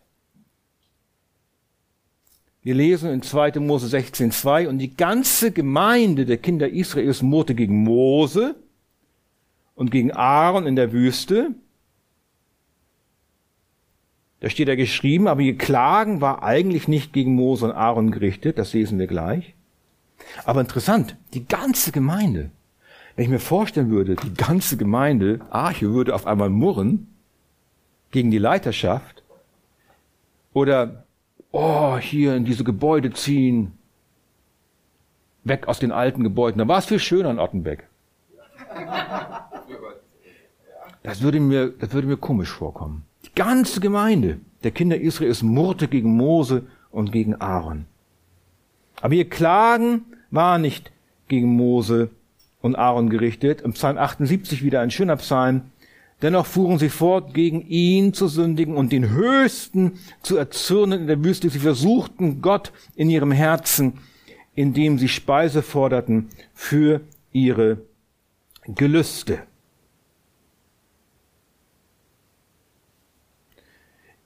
Wir 2.63 2.75
lesen 2.75 3.09
in 3.11 3.21
2. 3.21 3.59
Mose 3.59 3.95
16.2 3.95 4.67
und 4.67 4.79
die 4.79 4.93
ganze 4.95 5.51
Gemeinde 5.51 6.25
der 6.25 6.37
Kinder 6.37 6.67
Israels 6.67 7.21
murrte 7.21 7.55
gegen 7.55 7.83
Mose 7.83 8.55
und 9.75 9.91
gegen 9.91 10.11
Aaron 10.11 10.67
in 10.67 10.75
der 10.75 10.91
Wüste. 10.91 11.51
Da 14.39 14.49
steht 14.49 14.67
er 14.67 14.75
geschrieben, 14.75 15.27
aber 15.27 15.41
ihr 15.41 15.57
Klagen 15.57 16.21
war 16.21 16.43
eigentlich 16.43 16.87
nicht 16.87 17.11
gegen 17.11 17.33
Mose 17.33 17.65
und 17.65 17.71
Aaron 17.71 18.11
gerichtet, 18.11 18.59
das 18.59 18.73
lesen 18.73 18.99
wir 18.99 19.07
gleich. 19.07 19.55
Aber 20.45 20.61
interessant, 20.61 21.15
die 21.33 21.47
ganze 21.47 21.91
Gemeinde, 21.91 22.51
wenn 23.15 23.25
ich 23.25 23.31
mir 23.31 23.39
vorstellen 23.39 23.89
würde, 23.89 24.15
die 24.15 24.33
ganze 24.33 24.77
Gemeinde, 24.77 25.39
Arche 25.49 25.91
würde 25.91 26.13
auf 26.13 26.27
einmal 26.27 26.49
murren 26.49 27.07
gegen 28.11 28.29
die 28.29 28.37
Leiterschaft 28.37 29.23
oder, 30.53 31.05
oh, 31.51 31.97
hier 31.97 32.35
in 32.35 32.45
diese 32.45 32.63
Gebäude 32.63 33.11
ziehen, 33.11 33.73
weg 35.43 35.67
aus 35.67 35.79
den 35.79 35.91
alten 35.91 36.23
Gebäuden. 36.23 36.59
Da 36.59 36.67
war 36.67 36.77
es 36.77 36.85
viel 36.85 36.99
schöner 36.99 37.31
in 37.31 37.39
Ottenbeck. 37.39 37.87
Das 41.03 41.21
würde 41.21 41.39
mir, 41.39 41.69
das 41.69 41.93
würde 41.93 42.05
mir 42.05 42.17
komisch 42.17 42.49
vorkommen. 42.49 43.05
Ganze 43.37 43.81
Gemeinde 43.81 44.39
der 44.63 44.71
Kinder 44.71 44.99
Israels 44.99 45.43
murrte 45.43 45.87
gegen 45.87 46.17
Mose 46.17 46.63
und 46.89 47.11
gegen 47.11 47.35
Aaron. 47.35 47.85
Aber 48.99 49.13
ihr 49.13 49.29
Klagen 49.29 50.05
war 50.31 50.57
nicht 50.57 50.91
gegen 51.27 51.55
Mose 51.55 52.09
und 52.61 52.75
Aaron 52.75 53.11
gerichtet. 53.11 53.61
Im 53.61 53.73
Psalm 53.73 53.99
78 53.99 54.63
wieder 54.63 54.81
ein 54.81 54.89
schöner 54.89 55.17
Psalm. 55.17 55.61
Dennoch 56.23 56.47
fuhren 56.47 56.79
sie 56.79 56.89
fort, 56.89 57.35
gegen 57.35 57.61
ihn 57.61 58.11
zu 58.11 58.27
sündigen 58.27 58.75
und 58.75 58.91
den 58.91 59.11
Höchsten 59.11 59.99
zu 60.23 60.35
erzürnen 60.35 61.01
in 61.01 61.07
der 61.07 61.23
Wüste. 61.23 61.51
Sie 61.51 61.59
versuchten 61.59 62.41
Gott 62.41 62.71
in 62.95 63.07
ihrem 63.07 63.31
Herzen, 63.31 63.99
indem 64.55 64.97
sie 64.97 65.09
Speise 65.09 65.61
forderten 65.61 66.29
für 66.55 67.01
ihre 67.33 67.77
Gelüste. 68.65 69.43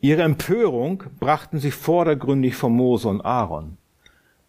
Ihre 0.04 0.24
Empörung 0.24 1.04
brachten 1.20 1.60
sie 1.60 1.70
vordergründig 1.70 2.56
vor 2.56 2.72
Mose 2.72 3.08
und 3.08 3.22
Aaron. 3.22 3.78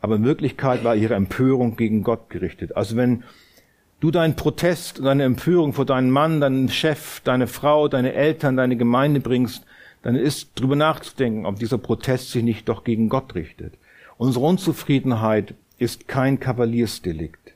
Aber 0.00 0.16
in 0.16 0.24
Wirklichkeit 0.24 0.82
war 0.82 0.96
ihre 0.96 1.14
Empörung 1.14 1.76
gegen 1.76 2.02
Gott 2.02 2.30
gerichtet. 2.30 2.74
Also 2.74 2.96
wenn 2.96 3.22
du 4.00 4.10
deinen 4.10 4.34
Protest, 4.34 5.04
deine 5.04 5.24
Empörung 5.24 5.74
vor 5.74 5.84
deinen 5.84 6.10
Mann, 6.10 6.40
deinen 6.40 6.70
Chef, 6.70 7.20
deine 7.20 7.46
Frau, 7.46 7.88
deine 7.88 8.14
Eltern, 8.14 8.56
deine 8.56 8.78
Gemeinde 8.78 9.20
bringst, 9.20 9.66
dann 10.00 10.16
ist 10.16 10.58
drüber 10.58 10.74
nachzudenken, 10.74 11.44
ob 11.44 11.58
dieser 11.58 11.78
Protest 11.78 12.32
sich 12.32 12.42
nicht 12.42 12.68
doch 12.68 12.82
gegen 12.82 13.10
Gott 13.10 13.34
richtet. 13.34 13.74
Unsere 14.16 14.46
Unzufriedenheit 14.46 15.54
ist 15.78 16.08
kein 16.08 16.40
Kavaliersdelikt, 16.40 17.52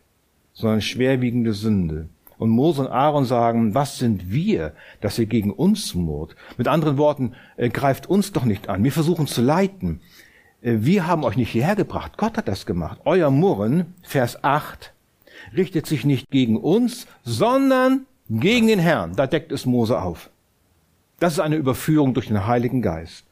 sondern 0.53 0.83
schwerwiegende 0.83 1.55
Sünde. 1.55 2.09
Und 2.39 2.51
Mose 2.51 2.83
und 2.83 2.89
Aaron 2.89 3.25
sagen, 3.25 3.75
was 3.75 3.99
sind 3.99 4.31
wir, 4.31 4.73
dass 5.01 5.19
ihr 5.19 5.27
gegen 5.27 5.51
uns 5.51 5.95
murrt? 5.95 6.37
Mit 6.59 6.69
anderen 6.69 6.99
Worten, 6.99 7.33
äh, 7.57 7.71
greift 7.71 8.07
uns 8.07 8.33
doch 8.33 8.45
nicht 8.45 8.69
an. 8.69 8.85
Wir 8.85 8.93
versuchen 8.93 9.27
zu 9.27 9.41
leiten. 9.41 10.01
Äh, 10.61 10.79
wir 10.81 11.07
haben 11.07 11.25
euch 11.25 11.37
nicht 11.37 11.51
hierher 11.51 11.77
gebracht. 11.77 12.19
Gott 12.19 12.37
hat 12.37 12.49
das 12.49 12.67
gemacht. 12.67 13.01
Euer 13.05 13.31
Murren, 13.31 13.95
Vers 14.03 14.45
8, 14.45 14.93
richtet 15.57 15.87
sich 15.87 16.05
nicht 16.05 16.31
gegen 16.31 16.57
uns, 16.57 17.07
sondern 17.25 18.07
gegen 18.29 18.67
den 18.67 18.79
Herrn. 18.79 19.15
Da 19.17 19.27
deckt 19.27 19.53
es 19.53 19.67
Mose 19.67 20.01
auf. 20.01 20.31
Das 21.19 21.35
ist 21.35 21.41
eine 21.41 21.57
Überführung 21.57 22.13
durch 22.13 22.29
den 22.29 22.47
Heiligen 22.47 22.83
Geist. 22.83 23.25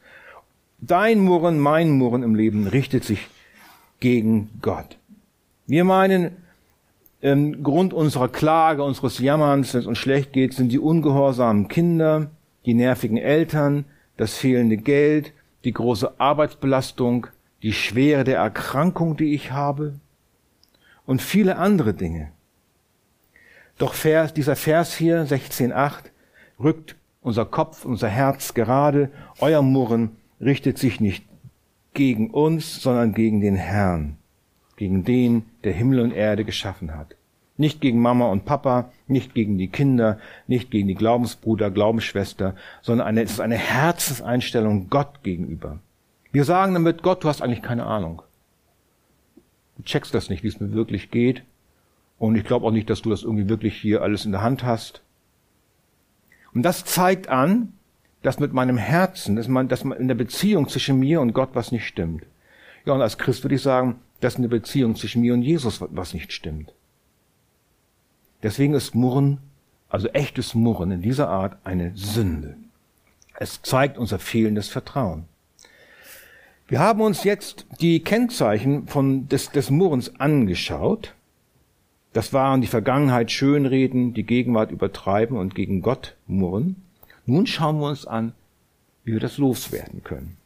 Dein 0.79 1.19
Murren, 1.19 1.59
mein 1.59 1.91
Murren 1.91 2.23
im 2.23 2.35
Leben 2.35 2.67
richtet 2.67 3.03
sich 3.03 3.27
gegen 3.99 4.49
Gott. 4.61 4.97
Wir 5.67 5.83
meinen, 5.83 6.37
ähm, 7.25 7.63
Grund 7.63 7.91
unserer 7.91 8.27
Klage, 8.27 8.83
unseres 8.83 9.17
Jammerns, 9.17 9.73
wenn 9.73 9.81
es 9.81 9.87
uns 9.87 9.97
schlecht 9.97 10.31
geht, 10.31 10.53
sind 10.53 10.71
die 10.71 10.77
ungehorsamen 10.77 11.67
Kinder, 11.67 12.29
die 12.67 12.75
nervigen 12.75 13.17
Eltern, 13.17 13.85
das 14.15 14.35
fehlende 14.35 14.77
Geld, 14.77 15.33
die 15.63 15.73
große 15.73 16.19
Arbeitsbelastung, 16.19 17.25
die 17.63 17.73
Schwere 17.73 18.25
der 18.25 18.37
Erkrankung, 18.37 19.17
die 19.17 19.33
ich 19.33 19.51
habe 19.51 19.99
und 21.07 21.19
viele 21.19 21.57
andere 21.57 21.95
Dinge. 21.95 22.31
Doch 23.79 23.95
Vers, 23.95 24.35
dieser 24.35 24.55
Vers 24.55 24.95
hier, 24.95 25.25
16.8, 25.25 26.11
rückt 26.59 26.95
unser 27.21 27.45
Kopf, 27.45 27.85
unser 27.85 28.07
Herz 28.07 28.53
gerade. 28.53 29.09
Euer 29.39 29.63
Murren 29.63 30.17
richtet 30.39 30.77
sich 30.77 30.99
nicht 31.01 31.25
gegen 31.95 32.29
uns, 32.29 32.83
sondern 32.83 33.15
gegen 33.15 33.41
den 33.41 33.55
Herrn 33.55 34.17
gegen 34.75 35.03
den, 35.03 35.45
der 35.63 35.73
Himmel 35.73 35.99
und 35.99 36.11
Erde 36.11 36.45
geschaffen 36.45 36.95
hat. 36.95 37.15
Nicht 37.57 37.79
gegen 37.79 38.01
Mama 38.01 38.27
und 38.27 38.43
Papa, 38.43 38.91
nicht 39.07 39.33
gegen 39.33 39.57
die 39.57 39.69
Kinder, 39.69 40.19
nicht 40.47 40.71
gegen 40.71 40.89
die 40.89 40.95
Glaubensbruder, 40.95 41.71
Glaubensschwester, 41.71 42.55
sondern 42.81 43.07
eine, 43.07 43.21
es 43.21 43.31
ist 43.31 43.39
eine 43.39 43.57
Herzenseinstellung 43.57 44.89
Gott 44.89 45.23
gegenüber. 45.23 45.79
Wir 46.33 46.43
sagen 46.43 46.73
damit, 46.73 47.01
Gott, 47.01 47.23
du 47.23 47.29
hast 47.29 47.41
eigentlich 47.41 47.61
keine 47.61 47.85
Ahnung. 47.85 48.21
Du 49.77 49.83
checkst 49.83 50.13
das 50.13 50.29
nicht, 50.29 50.43
wie 50.43 50.49
es 50.49 50.59
mir 50.59 50.73
wirklich 50.73 51.11
geht. 51.11 51.43
Und 52.17 52.35
ich 52.35 52.43
glaube 52.43 52.65
auch 52.65 52.71
nicht, 52.71 52.89
dass 52.89 53.01
du 53.01 53.09
das 53.09 53.23
irgendwie 53.23 53.47
wirklich 53.47 53.77
hier 53.77 54.01
alles 54.01 54.25
in 54.25 54.31
der 54.33 54.41
Hand 54.41 54.63
hast. 54.63 55.01
Und 56.53 56.63
das 56.63 56.83
zeigt 56.83 57.29
an, 57.29 57.73
dass 58.21 58.39
mit 58.39 58.53
meinem 58.53 58.77
Herzen, 58.77 59.35
dass 59.35 59.47
man, 59.47 59.67
dass 59.67 59.83
man 59.83 59.97
in 59.97 60.07
der 60.07 60.15
Beziehung 60.15 60.67
zwischen 60.67 60.99
mir 60.99 61.21
und 61.21 61.33
Gott 61.33 61.49
was 61.53 61.71
nicht 61.71 61.85
stimmt. 61.85 62.25
Ja, 62.85 62.93
und 62.93 63.01
als 63.01 63.17
Christ 63.17 63.43
würde 63.43 63.55
ich 63.55 63.61
sagen, 63.61 63.99
dass 64.19 64.35
in 64.35 64.43
der 64.43 64.49
Beziehung 64.49 64.95
zwischen 64.95 65.21
mir 65.21 65.33
und 65.33 65.41
Jesus 65.41 65.81
was 65.81 66.13
nicht 66.13 66.31
stimmt. 66.31 66.73
Deswegen 68.43 68.73
ist 68.73 68.95
Murren, 68.95 69.39
also 69.89 70.07
echtes 70.09 70.55
Murren 70.55 70.91
in 70.91 71.01
dieser 71.01 71.29
Art, 71.29 71.57
eine 71.63 71.91
Sünde. 71.95 72.57
Es 73.37 73.61
zeigt 73.61 73.97
unser 73.97 74.19
fehlendes 74.19 74.69
Vertrauen. 74.69 75.25
Wir 76.67 76.79
haben 76.79 77.01
uns 77.01 77.23
jetzt 77.23 77.67
die 77.79 77.99
Kennzeichen 77.99 78.87
von 78.87 79.27
des, 79.27 79.51
des 79.51 79.69
Murrens 79.69 80.19
angeschaut. 80.19 81.13
Das 82.13 82.33
waren 82.33 82.61
die 82.61 82.67
Vergangenheit 82.67 83.29
schönreden, 83.29 84.13
die 84.13 84.23
Gegenwart 84.23 84.71
übertreiben 84.71 85.37
und 85.37 85.53
gegen 85.53 85.81
Gott 85.81 86.15
murren. 86.27 86.77
Nun 87.25 87.45
schauen 87.45 87.79
wir 87.79 87.89
uns 87.89 88.05
an, 88.07 88.33
wie 89.03 89.13
wir 89.13 89.19
das 89.19 89.37
loswerden 89.37 90.03
können. 90.03 90.37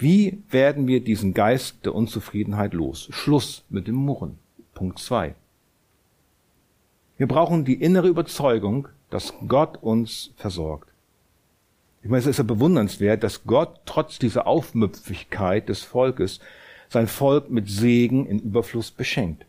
Wie 0.00 0.42
werden 0.48 0.86
wir 0.86 1.04
diesen 1.04 1.34
Geist 1.34 1.84
der 1.84 1.94
Unzufriedenheit 1.94 2.72
los? 2.72 3.08
Schluss 3.10 3.66
mit 3.68 3.86
dem 3.86 3.96
Murren. 3.96 4.38
Punkt 4.72 4.98
zwei. 4.98 5.34
Wir 7.18 7.28
brauchen 7.28 7.66
die 7.66 7.74
innere 7.74 8.08
Überzeugung, 8.08 8.88
dass 9.10 9.34
Gott 9.46 9.76
uns 9.82 10.32
versorgt. 10.36 10.88
Ich 12.02 12.08
meine, 12.08 12.20
es 12.20 12.26
ist 12.26 12.38
ja 12.38 12.44
bewundernswert, 12.44 13.22
dass 13.22 13.44
Gott 13.44 13.80
trotz 13.84 14.18
dieser 14.18 14.46
Aufmüpfigkeit 14.46 15.68
des 15.68 15.82
Volkes 15.82 16.40
sein 16.88 17.06
Volk 17.06 17.50
mit 17.50 17.68
Segen 17.68 18.24
in 18.24 18.38
Überfluss 18.38 18.90
beschenkt. 18.90 19.44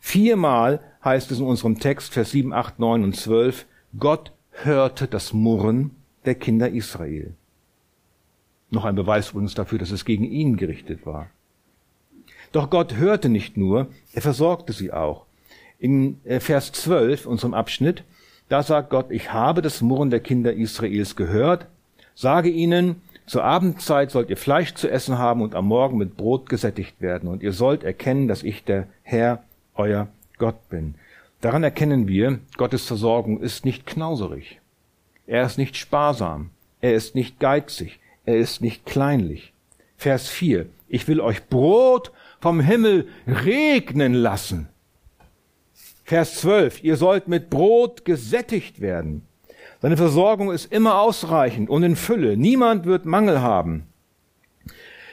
Viermal 0.00 0.80
heißt 1.04 1.30
es 1.30 1.40
in 1.40 1.44
unserem 1.44 1.78
Text, 1.78 2.14
Vers 2.14 2.30
7, 2.30 2.54
8, 2.54 2.78
9 2.78 3.04
und 3.04 3.14
12, 3.14 3.66
Gott 3.98 4.32
hörte 4.52 5.06
das 5.06 5.34
Murren 5.34 5.90
der 6.24 6.34
Kinder 6.34 6.70
Israel. 6.70 7.34
Noch 8.70 8.84
ein 8.84 8.94
Beweis 8.94 9.30
übrigens 9.30 9.54
dafür, 9.54 9.78
dass 9.78 9.90
es 9.90 10.04
gegen 10.04 10.24
ihn 10.24 10.56
gerichtet 10.56 11.06
war. 11.06 11.28
Doch 12.52 12.70
Gott 12.70 12.96
hörte 12.96 13.28
nicht 13.28 13.56
nur, 13.56 13.88
er 14.12 14.22
versorgte 14.22 14.72
sie 14.72 14.92
auch. 14.92 15.26
In 15.78 16.20
äh, 16.24 16.40
Vers 16.40 16.72
12, 16.72 17.26
unserem 17.26 17.54
Abschnitt, 17.54 18.04
da 18.48 18.62
sagt 18.62 18.90
Gott, 18.90 19.10
ich 19.10 19.32
habe 19.32 19.62
das 19.62 19.80
Murren 19.80 20.10
der 20.10 20.20
Kinder 20.20 20.52
Israels 20.52 21.16
gehört, 21.16 21.66
sage 22.14 22.50
ihnen, 22.50 23.02
zur 23.26 23.42
Abendzeit 23.42 24.10
sollt 24.10 24.30
ihr 24.30 24.36
Fleisch 24.36 24.74
zu 24.74 24.88
essen 24.88 25.18
haben 25.18 25.40
und 25.40 25.54
am 25.54 25.66
Morgen 25.66 25.96
mit 25.96 26.16
Brot 26.16 26.48
gesättigt 26.48 27.00
werden, 27.00 27.28
und 27.28 27.42
ihr 27.42 27.52
sollt 27.52 27.82
erkennen, 27.82 28.28
dass 28.28 28.42
ich 28.42 28.64
der 28.64 28.86
Herr, 29.02 29.42
euer 29.74 30.08
Gott 30.38 30.68
bin. 30.68 30.94
Daran 31.40 31.64
erkennen 31.64 32.06
wir, 32.06 32.38
Gottes 32.56 32.86
Versorgung 32.86 33.40
ist 33.40 33.64
nicht 33.64 33.86
knauserig. 33.86 34.60
Er 35.26 35.44
ist 35.44 35.58
nicht 35.58 35.76
sparsam. 35.76 36.50
Er 36.80 36.94
ist 36.94 37.14
nicht 37.14 37.40
geizig. 37.40 37.98
Er 38.24 38.36
ist 38.36 38.60
nicht 38.60 38.86
kleinlich. 38.86 39.52
Vers 39.96 40.28
4. 40.28 40.66
Ich 40.88 41.08
will 41.08 41.20
euch 41.20 41.46
Brot 41.48 42.12
vom 42.40 42.60
Himmel 42.60 43.08
regnen 43.26 44.14
lassen. 44.14 44.68
Vers 46.04 46.36
12. 46.40 46.84
Ihr 46.84 46.96
sollt 46.96 47.28
mit 47.28 47.50
Brot 47.50 48.04
gesättigt 48.04 48.80
werden. 48.80 49.26
Seine 49.80 49.96
Versorgung 49.96 50.50
ist 50.50 50.72
immer 50.72 51.00
ausreichend 51.00 51.68
und 51.68 51.82
in 51.82 51.96
Fülle. 51.96 52.36
Niemand 52.36 52.86
wird 52.86 53.06
Mangel 53.06 53.40
haben. 53.40 53.86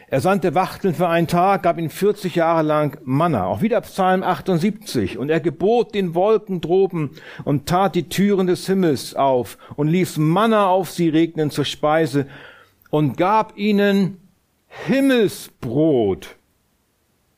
Er 0.07 0.19
sandte 0.19 0.55
Wachteln 0.55 0.93
für 0.93 1.07
einen 1.07 1.27
Tag, 1.27 1.63
gab 1.63 1.77
ihnen 1.77 1.89
40 1.89 2.35
Jahre 2.35 2.63
lang 2.63 2.97
Manna. 3.05 3.45
Auch 3.45 3.61
wieder 3.61 3.79
Psalm 3.79 4.23
78. 4.23 5.17
Und 5.17 5.29
er 5.29 5.39
gebot 5.39 5.95
den 5.95 6.15
Wolken 6.15 6.59
droben 6.59 7.11
und 7.45 7.65
tat 7.65 7.95
die 7.95 8.09
Türen 8.09 8.47
des 8.47 8.65
Himmels 8.65 9.15
auf 9.15 9.57
und 9.77 9.87
ließ 9.87 10.17
Manna 10.17 10.67
auf 10.67 10.91
sie 10.91 11.07
regnen 11.07 11.49
zur 11.49 11.63
Speise 11.63 12.27
und 12.91 13.17
gab 13.17 13.57
ihnen 13.57 14.17
Himmelsbrot 14.67 16.37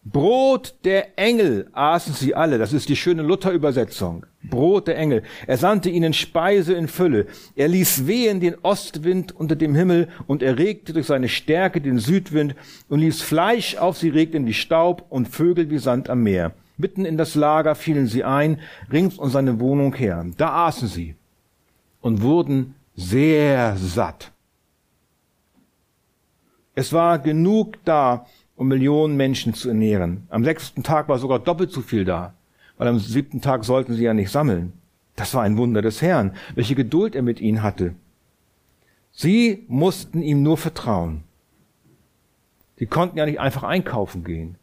Brot 0.06 0.76
der 0.84 1.18
Engel 1.18 1.70
aßen 1.72 2.14
sie 2.14 2.36
alle. 2.36 2.58
Das 2.58 2.74
ist 2.74 2.90
die 2.90 2.96
schöne 2.98 3.22
Luther-Übersetzung. 3.22 4.26
Brot 4.44 4.88
der 4.88 4.98
Engel. 4.98 5.24
Er 5.48 5.56
sandte 5.56 5.90
ihnen 5.90 6.12
Speise 6.12 6.74
in 6.74 6.90
Fülle. 6.90 7.28
Er 7.56 7.70
ließ 7.70 8.06
wehen 8.06 8.42
den 8.42 8.56
Ostwind 8.64 9.34
unter 9.34 9.56
dem 9.56 9.76
Himmel 9.76 10.10
und 10.28 10.44
erregte 10.44 10.92
durch 10.92 11.06
seine 11.06 11.30
Stärke 11.30 11.80
den 11.80 12.00
Südwind 12.00 12.54
und 12.90 13.00
ließ 13.00 13.22
Fleisch 13.22 13.78
auf 13.78 13.98
sie 13.98 14.10
regnen 14.10 14.46
wie 14.46 14.54
Staub 14.54 15.06
und 15.10 15.30
Vögel 15.30 15.70
wie 15.70 15.78
Sand 15.78 16.10
am 16.10 16.24
Meer. 16.24 16.52
Mitten 16.76 17.06
in 17.06 17.18
das 17.18 17.36
Lager 17.36 17.74
fielen 17.74 18.08
sie 18.08 18.26
ein, 18.26 18.60
rings 18.92 19.18
um 19.18 19.30
seine 19.30 19.62
Wohnung 19.62 19.96
her. 19.96 20.26
Da 20.36 20.66
aßen 20.68 20.90
sie 20.90 21.16
und 22.02 22.22
wurden 22.22 22.76
sehr 22.98 23.78
satt. 23.78 24.33
Es 26.76 26.92
war 26.92 27.20
genug 27.20 27.78
da, 27.86 28.26
um 28.56 28.68
Millionen 28.68 29.16
Menschen 29.16 29.54
zu 29.54 29.70
ernähren. 29.70 30.26
Am 30.30 30.44
sechsten 30.44 30.84
Tag 30.84 31.08
war 31.08 31.20
sogar 31.20 31.40
doppelt 31.40 31.72
so 31.72 31.82
viel 31.82 32.06
da, 32.06 32.34
weil 32.78 32.88
am 32.88 33.00
siebten 33.00 33.42
Tag 33.42 33.64
sollten 33.64 33.94
sie 33.94 34.04
ja 34.04 34.14
nicht 34.14 34.32
sammeln. 34.32 34.74
Das 35.16 35.34
war 35.34 35.44
ein 35.44 35.58
Wunder 35.58 35.82
des 35.82 36.02
Herrn, 36.02 36.36
welche 36.56 36.76
Geduld 36.76 37.16
er 37.16 37.22
mit 37.22 37.40
ihnen 37.40 37.62
hatte. 37.62 37.94
Sie 39.12 39.66
mussten 39.68 40.24
ihm 40.24 40.42
nur 40.42 40.58
vertrauen. 40.58 41.24
Sie 42.78 42.88
konnten 42.88 43.18
ja 43.18 43.26
nicht 43.26 43.40
einfach 43.40 43.64
einkaufen 43.64 44.24
gehen. 44.24 44.58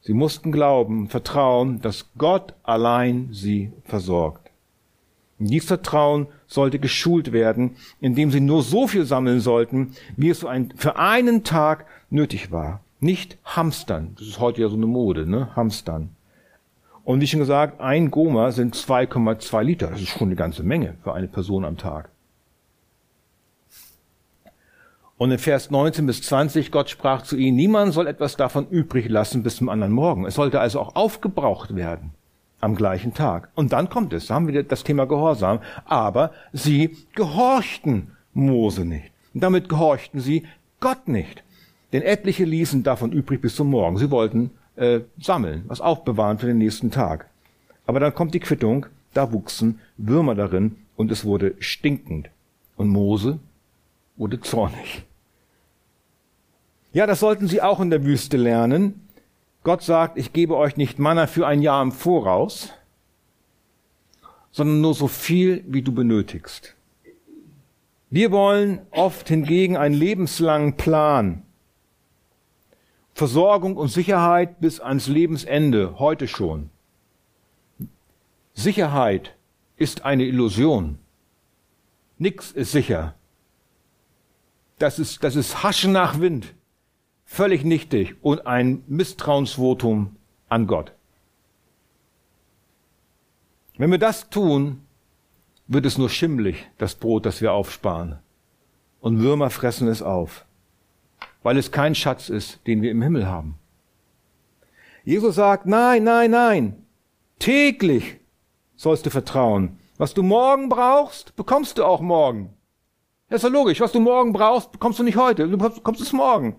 Sie 0.00 0.14
mussten 0.14 0.50
glauben, 0.50 1.08
vertrauen, 1.08 1.82
dass 1.82 2.10
Gott 2.16 2.54
allein 2.62 3.28
sie 3.32 3.72
versorgt. 3.84 4.49
Und 5.40 5.48
dieses 5.50 5.68
Vertrauen 5.68 6.26
sollte 6.46 6.78
geschult 6.78 7.32
werden, 7.32 7.76
indem 7.98 8.30
sie 8.30 8.40
nur 8.40 8.62
so 8.62 8.86
viel 8.86 9.06
sammeln 9.06 9.40
sollten, 9.40 9.94
wie 10.16 10.28
es 10.28 10.44
für 10.76 10.96
einen 10.98 11.44
Tag 11.44 11.86
nötig 12.10 12.52
war. 12.52 12.82
Nicht 13.00 13.38
hamstern. 13.44 14.12
Das 14.18 14.28
ist 14.28 14.38
heute 14.38 14.60
ja 14.60 14.68
so 14.68 14.76
eine 14.76 14.86
Mode, 14.86 15.28
ne? 15.28 15.56
Hamstern. 15.56 16.10
Und 17.04 17.22
wie 17.22 17.26
schon 17.26 17.40
gesagt, 17.40 17.80
ein 17.80 18.10
Goma 18.10 18.52
sind 18.52 18.76
2,2 18.76 19.62
Liter. 19.62 19.86
Das 19.86 20.02
ist 20.02 20.10
schon 20.10 20.28
eine 20.28 20.36
ganze 20.36 20.62
Menge 20.62 20.98
für 21.02 21.14
eine 21.14 21.28
Person 21.28 21.64
am 21.64 21.78
Tag. 21.78 22.10
Und 25.16 25.30
in 25.30 25.38
Vers 25.38 25.70
19 25.70 26.06
bis 26.06 26.22
20, 26.22 26.70
Gott 26.70 26.90
sprach 26.90 27.22
zu 27.22 27.36
ihnen, 27.36 27.56
niemand 27.56 27.94
soll 27.94 28.06
etwas 28.06 28.36
davon 28.36 28.68
übrig 28.68 29.08
lassen 29.08 29.42
bis 29.42 29.56
zum 29.56 29.70
anderen 29.70 29.92
Morgen. 29.92 30.26
Es 30.26 30.34
sollte 30.34 30.60
also 30.60 30.80
auch 30.80 30.94
aufgebraucht 30.94 31.74
werden 31.74 32.12
am 32.60 32.74
gleichen 32.74 33.14
Tag. 33.14 33.50
Und 33.54 33.72
dann 33.72 33.88
kommt 33.88 34.12
es, 34.12 34.26
da 34.26 34.34
haben 34.34 34.48
wir 34.48 34.62
das 34.62 34.84
Thema 34.84 35.06
Gehorsam. 35.06 35.60
Aber 35.84 36.32
sie 36.52 36.96
gehorchten 37.14 38.12
Mose 38.32 38.84
nicht. 38.84 39.12
Und 39.34 39.42
damit 39.42 39.68
gehorchten 39.68 40.20
sie 40.20 40.44
Gott 40.80 41.08
nicht. 41.08 41.42
Denn 41.92 42.02
etliche 42.02 42.44
ließen 42.44 42.82
davon 42.82 43.12
übrig 43.12 43.40
bis 43.40 43.56
zum 43.56 43.70
Morgen. 43.70 43.98
Sie 43.98 44.10
wollten 44.10 44.50
äh, 44.76 45.00
sammeln, 45.20 45.64
was 45.66 45.80
aufbewahren 45.80 46.38
für 46.38 46.46
den 46.46 46.58
nächsten 46.58 46.90
Tag. 46.90 47.28
Aber 47.86 48.00
dann 48.00 48.14
kommt 48.14 48.34
die 48.34 48.40
Quittung, 48.40 48.86
da 49.12 49.32
wuchsen 49.32 49.80
Würmer 49.96 50.34
darin 50.34 50.76
und 50.96 51.10
es 51.10 51.24
wurde 51.24 51.54
stinkend. 51.58 52.30
Und 52.76 52.88
Mose 52.88 53.40
wurde 54.16 54.40
zornig. 54.40 55.04
Ja, 56.92 57.06
das 57.06 57.20
sollten 57.20 57.46
Sie 57.46 57.62
auch 57.62 57.80
in 57.80 57.90
der 57.90 58.04
Wüste 58.04 58.36
lernen. 58.36 59.08
Gott 59.62 59.82
sagt, 59.82 60.16
ich 60.16 60.32
gebe 60.32 60.56
euch 60.56 60.76
nicht 60.76 60.98
Manna 60.98 61.26
für 61.26 61.46
ein 61.46 61.62
Jahr 61.62 61.82
im 61.82 61.92
Voraus, 61.92 62.70
sondern 64.50 64.80
nur 64.80 64.94
so 64.94 65.06
viel, 65.06 65.64
wie 65.68 65.82
du 65.82 65.92
benötigst. 65.92 66.74
Wir 68.08 68.32
wollen 68.32 68.80
oft 68.90 69.28
hingegen 69.28 69.76
einen 69.76 69.94
lebenslangen 69.94 70.76
Plan 70.76 71.42
Versorgung 73.20 73.76
und 73.76 73.88
Sicherheit 73.88 74.60
bis 74.60 74.80
ans 74.80 75.06
Lebensende, 75.06 75.98
heute 75.98 76.26
schon. 76.26 76.70
Sicherheit 78.54 79.36
ist 79.76 80.06
eine 80.06 80.24
Illusion. 80.24 80.98
Nix 82.16 82.50
ist 82.50 82.72
sicher. 82.72 83.14
Das 84.78 84.98
ist, 84.98 85.22
das 85.22 85.36
ist 85.36 85.62
Haschen 85.62 85.92
nach 85.92 86.18
Wind. 86.18 86.54
Völlig 87.32 87.64
nichtig 87.64 88.16
und 88.22 88.46
ein 88.46 88.82
Misstrauensvotum 88.88 90.16
an 90.48 90.66
Gott. 90.66 90.92
Wenn 93.78 93.90
wir 93.90 93.98
das 93.98 94.30
tun, 94.30 94.82
wird 95.66 95.86
es 95.86 95.96
nur 95.96 96.10
schimmlig, 96.10 96.68
das 96.78 96.96
Brot, 96.96 97.26
das 97.26 97.40
wir 97.40 97.52
aufsparen. 97.52 98.18
Und 99.00 99.20
Würmer 99.20 99.50
fressen 99.50 99.88
es 99.88 100.02
auf 100.02 100.44
weil 101.42 101.56
es 101.56 101.70
kein 101.70 101.94
Schatz 101.94 102.28
ist, 102.28 102.66
den 102.66 102.82
wir 102.82 102.90
im 102.90 103.02
Himmel 103.02 103.26
haben. 103.26 103.56
Jesus 105.04 105.36
sagt, 105.36 105.66
nein, 105.66 106.04
nein, 106.04 106.30
nein, 106.30 106.86
täglich 107.38 108.20
sollst 108.76 109.06
du 109.06 109.10
vertrauen. 109.10 109.78
Was 109.96 110.14
du 110.14 110.22
morgen 110.22 110.68
brauchst, 110.68 111.36
bekommst 111.36 111.78
du 111.78 111.84
auch 111.84 112.00
morgen. 112.00 112.54
Das 113.28 113.42
ist 113.42 113.42
ja 113.44 113.48
logisch. 113.50 113.80
Was 113.80 113.92
du 113.92 114.00
morgen 114.00 114.32
brauchst, 114.32 114.72
bekommst 114.72 114.98
du 114.98 115.02
nicht 115.02 115.16
heute. 115.16 115.48
Du 115.48 115.56
bekommst 115.56 116.00
es 116.00 116.12
morgen. 116.12 116.56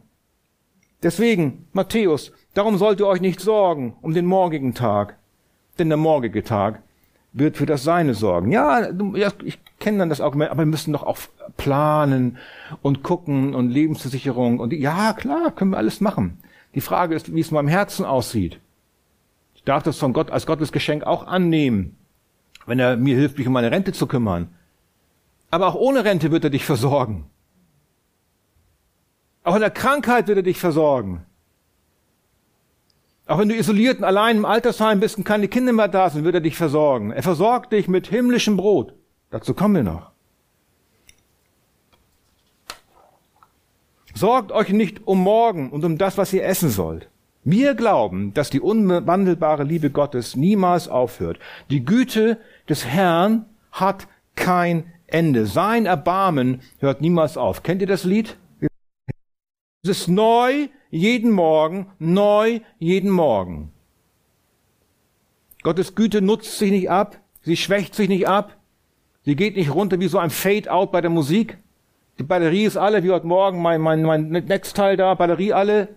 Deswegen, 1.03 1.67
Matthäus, 1.73 2.31
darum 2.53 2.77
sollt 2.77 2.99
ihr 2.99 3.07
euch 3.07 3.21
nicht 3.21 3.39
sorgen 3.39 3.95
um 4.01 4.13
den 4.13 4.25
morgigen 4.25 4.73
Tag. 4.73 5.17
Denn 5.79 5.89
der 5.89 5.97
morgige 5.97 6.43
Tag 6.43 6.83
wird 7.33 7.57
für 7.57 7.65
das 7.65 7.83
Seine 7.83 8.13
sorgen. 8.13 8.51
Ja, 8.51 8.89
ich 9.43 9.59
kenne 9.79 9.99
dann 9.99 10.09
das 10.09 10.21
Argument, 10.21 10.51
aber 10.51 10.59
wir 10.59 10.67
müssen 10.67 10.93
doch 10.93 11.03
auch 11.03 11.17
planen 11.57 12.37
und 12.81 13.03
gucken 13.03 13.55
und 13.55 13.69
Lebensversicherung 13.69 14.59
und 14.59 14.73
ja, 14.73 15.13
klar, 15.13 15.51
können 15.51 15.71
wir 15.71 15.77
alles 15.77 16.01
machen. 16.01 16.39
Die 16.75 16.81
Frage 16.81 17.15
ist, 17.15 17.33
wie 17.33 17.39
es 17.39 17.49
in 17.49 17.55
meinem 17.55 17.67
Herzen 17.67 18.05
aussieht. 18.05 18.59
Ich 19.55 19.63
darf 19.63 19.83
das 19.83 19.97
von 19.97 20.13
Gott 20.13 20.29
als 20.29 20.45
Gottes 20.45 20.71
Geschenk 20.71 21.03
auch 21.03 21.25
annehmen, 21.25 21.95
wenn 22.65 22.79
er 22.79 22.97
mir 22.97 23.15
hilft, 23.15 23.37
mich 23.37 23.47
um 23.47 23.53
meine 23.53 23.71
Rente 23.71 23.93
zu 23.93 24.07
kümmern. 24.07 24.49
Aber 25.49 25.67
auch 25.67 25.75
ohne 25.75 26.03
Rente 26.03 26.31
wird 26.31 26.43
er 26.43 26.49
dich 26.49 26.65
versorgen. 26.65 27.25
Auch 29.43 29.55
in 29.55 29.61
der 29.61 29.71
Krankheit 29.71 30.27
wird 30.27 30.37
er 30.37 30.43
dich 30.43 30.59
versorgen. 30.59 31.25
Auch 33.25 33.39
wenn 33.39 33.49
du 33.49 33.55
isoliert 33.55 33.99
und 33.99 34.03
allein 34.03 34.37
im 34.37 34.45
Altersheim 34.45 34.99
bist 34.99 35.17
und 35.17 35.23
keine 35.23 35.47
Kinder 35.47 35.73
mehr 35.73 35.87
da 35.87 36.09
sind, 36.09 36.25
wird 36.25 36.35
er 36.35 36.41
dich 36.41 36.57
versorgen. 36.57 37.11
Er 37.11 37.23
versorgt 37.23 37.71
dich 37.71 37.87
mit 37.87 38.07
himmlischem 38.07 38.57
Brot. 38.57 38.93
Dazu 39.29 39.53
kommen 39.53 39.75
wir 39.75 39.83
noch. 39.83 40.11
Sorgt 44.13 44.51
euch 44.51 44.69
nicht 44.69 45.07
um 45.07 45.19
morgen 45.19 45.69
und 45.69 45.85
um 45.85 45.97
das, 45.97 46.17
was 46.17 46.33
ihr 46.33 46.43
essen 46.45 46.69
sollt. 46.69 47.09
Wir 47.43 47.73
glauben, 47.73 48.33
dass 48.33 48.49
die 48.51 48.59
unwandelbare 48.59 49.63
Liebe 49.63 49.89
Gottes 49.89 50.35
niemals 50.35 50.87
aufhört. 50.87 51.39
Die 51.69 51.83
Güte 51.83 52.37
des 52.69 52.85
Herrn 52.85 53.45
hat 53.71 54.07
kein 54.35 54.91
Ende. 55.07 55.47
Sein 55.47 55.85
Erbarmen 55.85 56.61
hört 56.79 57.01
niemals 57.01 57.37
auf. 57.37 57.63
Kennt 57.63 57.81
ihr 57.81 57.87
das 57.87 58.03
Lied? 58.03 58.37
Es 59.83 59.89
ist 59.89 60.07
neu 60.07 60.67
jeden 60.91 61.31
Morgen, 61.31 61.87
neu 61.97 62.59
jeden 62.77 63.09
Morgen. 63.09 63.71
Gottes 65.63 65.95
Güte 65.95 66.21
nutzt 66.21 66.59
sich 66.59 66.69
nicht 66.69 66.89
ab, 66.91 67.19
sie 67.41 67.57
schwächt 67.57 67.95
sich 67.95 68.07
nicht 68.07 68.27
ab, 68.27 68.57
sie 69.25 69.35
geht 69.35 69.55
nicht 69.55 69.73
runter 69.73 69.99
wie 69.99 70.07
so 70.07 70.19
ein 70.19 70.29
Fade-out 70.29 70.91
bei 70.91 71.01
der 71.01 71.09
Musik. 71.09 71.57
Die 72.19 72.23
Batterie 72.23 72.65
ist 72.65 72.77
alle, 72.77 73.03
wie 73.03 73.09
heute 73.09 73.25
Morgen 73.25 73.59
mein, 73.63 73.81
mein, 73.81 74.03
mein 74.03 74.29
Netzteil 74.29 74.97
da, 74.97 75.15
Batterie 75.15 75.53
alle, 75.53 75.87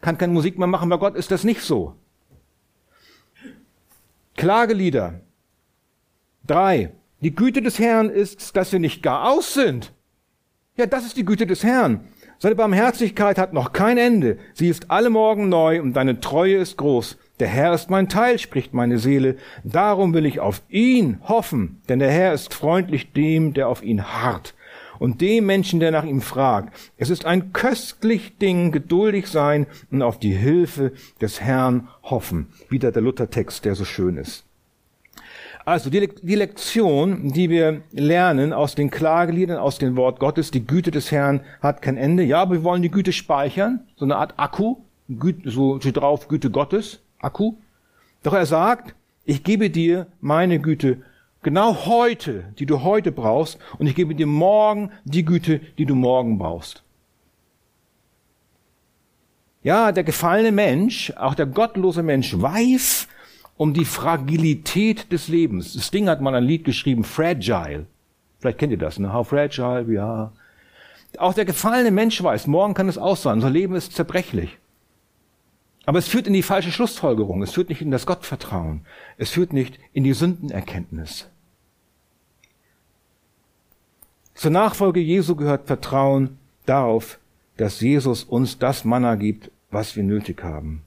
kann 0.00 0.16
keine 0.16 0.32
Musik 0.32 0.58
mehr 0.58 0.66
machen. 0.66 0.88
Bei 0.88 0.96
Gott 0.96 1.14
ist 1.14 1.30
das 1.30 1.44
nicht 1.44 1.60
so. 1.60 1.94
Klagelieder. 4.36 5.20
Drei. 6.46 6.92
Die 7.20 7.34
Güte 7.34 7.60
des 7.60 7.78
Herrn 7.78 8.08
ist, 8.08 8.56
dass 8.56 8.72
wir 8.72 8.78
nicht 8.78 9.02
gar 9.02 9.30
aus 9.30 9.52
sind. 9.52 9.92
Ja, 10.76 10.86
das 10.86 11.04
ist 11.04 11.18
die 11.18 11.24
Güte 11.26 11.46
des 11.46 11.62
Herrn. 11.62 12.08
Seine 12.44 12.56
Barmherzigkeit 12.56 13.38
hat 13.38 13.54
noch 13.54 13.72
kein 13.72 13.96
Ende. 13.96 14.36
Sie 14.52 14.68
ist 14.68 14.90
alle 14.90 15.08
Morgen 15.08 15.48
neu 15.48 15.80
und 15.80 15.94
deine 15.94 16.20
Treue 16.20 16.56
ist 16.56 16.76
groß. 16.76 17.16
Der 17.40 17.48
Herr 17.48 17.72
ist 17.72 17.88
mein 17.88 18.10
Teil, 18.10 18.38
spricht 18.38 18.74
meine 18.74 18.98
Seele. 18.98 19.36
Darum 19.62 20.12
will 20.12 20.26
ich 20.26 20.40
auf 20.40 20.60
ihn 20.68 21.20
hoffen, 21.22 21.80
denn 21.88 22.00
der 22.00 22.10
Herr 22.10 22.34
ist 22.34 22.52
freundlich 22.52 23.14
dem, 23.14 23.54
der 23.54 23.70
auf 23.70 23.82
ihn 23.82 24.04
harrt 24.04 24.54
und 24.98 25.22
dem 25.22 25.46
Menschen, 25.46 25.80
der 25.80 25.90
nach 25.90 26.04
ihm 26.04 26.20
fragt. 26.20 26.76
Es 26.98 27.08
ist 27.08 27.24
ein 27.24 27.54
köstlich 27.54 28.36
Ding, 28.36 28.72
geduldig 28.72 29.28
sein 29.28 29.66
und 29.90 30.02
auf 30.02 30.18
die 30.18 30.34
Hilfe 30.34 30.92
des 31.22 31.40
Herrn 31.40 31.88
hoffen. 32.02 32.48
Wieder 32.68 32.92
der 32.92 33.00
Luthertext, 33.00 33.64
der 33.64 33.74
so 33.74 33.86
schön 33.86 34.18
ist. 34.18 34.44
Also 35.64 35.88
die, 35.88 36.08
die 36.22 36.34
Lektion, 36.34 37.32
die 37.32 37.48
wir 37.48 37.82
lernen 37.92 38.52
aus 38.52 38.74
den 38.74 38.90
Klageliedern, 38.90 39.56
aus 39.56 39.78
dem 39.78 39.96
Wort 39.96 40.20
Gottes, 40.20 40.50
die 40.50 40.66
Güte 40.66 40.90
des 40.90 41.10
Herrn 41.10 41.40
hat 41.62 41.80
kein 41.80 41.96
Ende. 41.96 42.22
Ja, 42.22 42.42
aber 42.42 42.56
wir 42.56 42.64
wollen 42.64 42.82
die 42.82 42.90
Güte 42.90 43.12
speichern, 43.12 43.80
so 43.96 44.04
eine 44.04 44.16
Art 44.16 44.34
Akku, 44.36 44.76
so 45.44 45.80
steht 45.80 45.96
drauf 45.96 46.28
Güte 46.28 46.50
Gottes, 46.50 47.00
Akku. 47.18 47.54
Doch 48.22 48.34
er 48.34 48.44
sagt, 48.44 48.94
ich 49.24 49.42
gebe 49.42 49.70
dir 49.70 50.06
meine 50.20 50.58
Güte 50.58 50.98
genau 51.42 51.86
heute, 51.86 52.44
die 52.58 52.66
du 52.66 52.82
heute 52.82 53.10
brauchst, 53.10 53.58
und 53.78 53.86
ich 53.86 53.94
gebe 53.94 54.14
dir 54.14 54.26
morgen 54.26 54.90
die 55.04 55.24
Güte, 55.24 55.60
die 55.78 55.86
du 55.86 55.94
morgen 55.94 56.36
brauchst. 56.36 56.82
Ja, 59.62 59.92
der 59.92 60.04
gefallene 60.04 60.52
Mensch, 60.52 61.10
auch 61.16 61.34
der 61.34 61.46
gottlose 61.46 62.02
Mensch 62.02 62.38
weiß 62.38 63.08
um 63.56 63.72
die 63.72 63.84
Fragilität 63.84 65.12
des 65.12 65.28
Lebens. 65.28 65.74
Das 65.74 65.90
Ding 65.90 66.08
hat 66.08 66.20
mal 66.20 66.34
ein 66.34 66.44
Lied 66.44 66.64
geschrieben, 66.64 67.04
Fragile. 67.04 67.86
Vielleicht 68.38 68.58
kennt 68.58 68.72
ihr 68.72 68.78
das, 68.78 68.98
ne? 68.98 69.12
How 69.12 69.26
fragile 69.26 69.88
we 69.88 70.02
are. 70.02 70.32
Auch 71.18 71.34
der 71.34 71.44
gefallene 71.44 71.90
Mensch 71.90 72.22
weiß, 72.22 72.46
morgen 72.46 72.74
kann 72.74 72.88
es 72.88 72.98
aus 72.98 73.22
sein, 73.22 73.34
unser 73.34 73.50
Leben 73.50 73.74
ist 73.74 73.92
zerbrechlich. 73.92 74.58
Aber 75.86 75.98
es 75.98 76.08
führt 76.08 76.26
in 76.26 76.32
die 76.32 76.42
falsche 76.42 76.72
Schlussfolgerung, 76.72 77.42
es 77.42 77.52
führt 77.52 77.68
nicht 77.68 77.82
in 77.82 77.90
das 77.90 78.06
Gottvertrauen, 78.06 78.84
es 79.16 79.30
führt 79.30 79.52
nicht 79.52 79.78
in 79.92 80.02
die 80.04 80.14
Sündenerkenntnis. 80.14 81.28
Zur 84.34 84.50
Nachfolge 84.50 85.00
Jesu 85.00 85.36
gehört 85.36 85.66
Vertrauen 85.66 86.38
darauf, 86.66 87.18
dass 87.56 87.80
Jesus 87.80 88.24
uns 88.24 88.58
das 88.58 88.84
Manna 88.84 89.14
gibt, 89.14 89.50
was 89.70 89.94
wir 89.94 90.02
nötig 90.02 90.42
haben. 90.42 90.83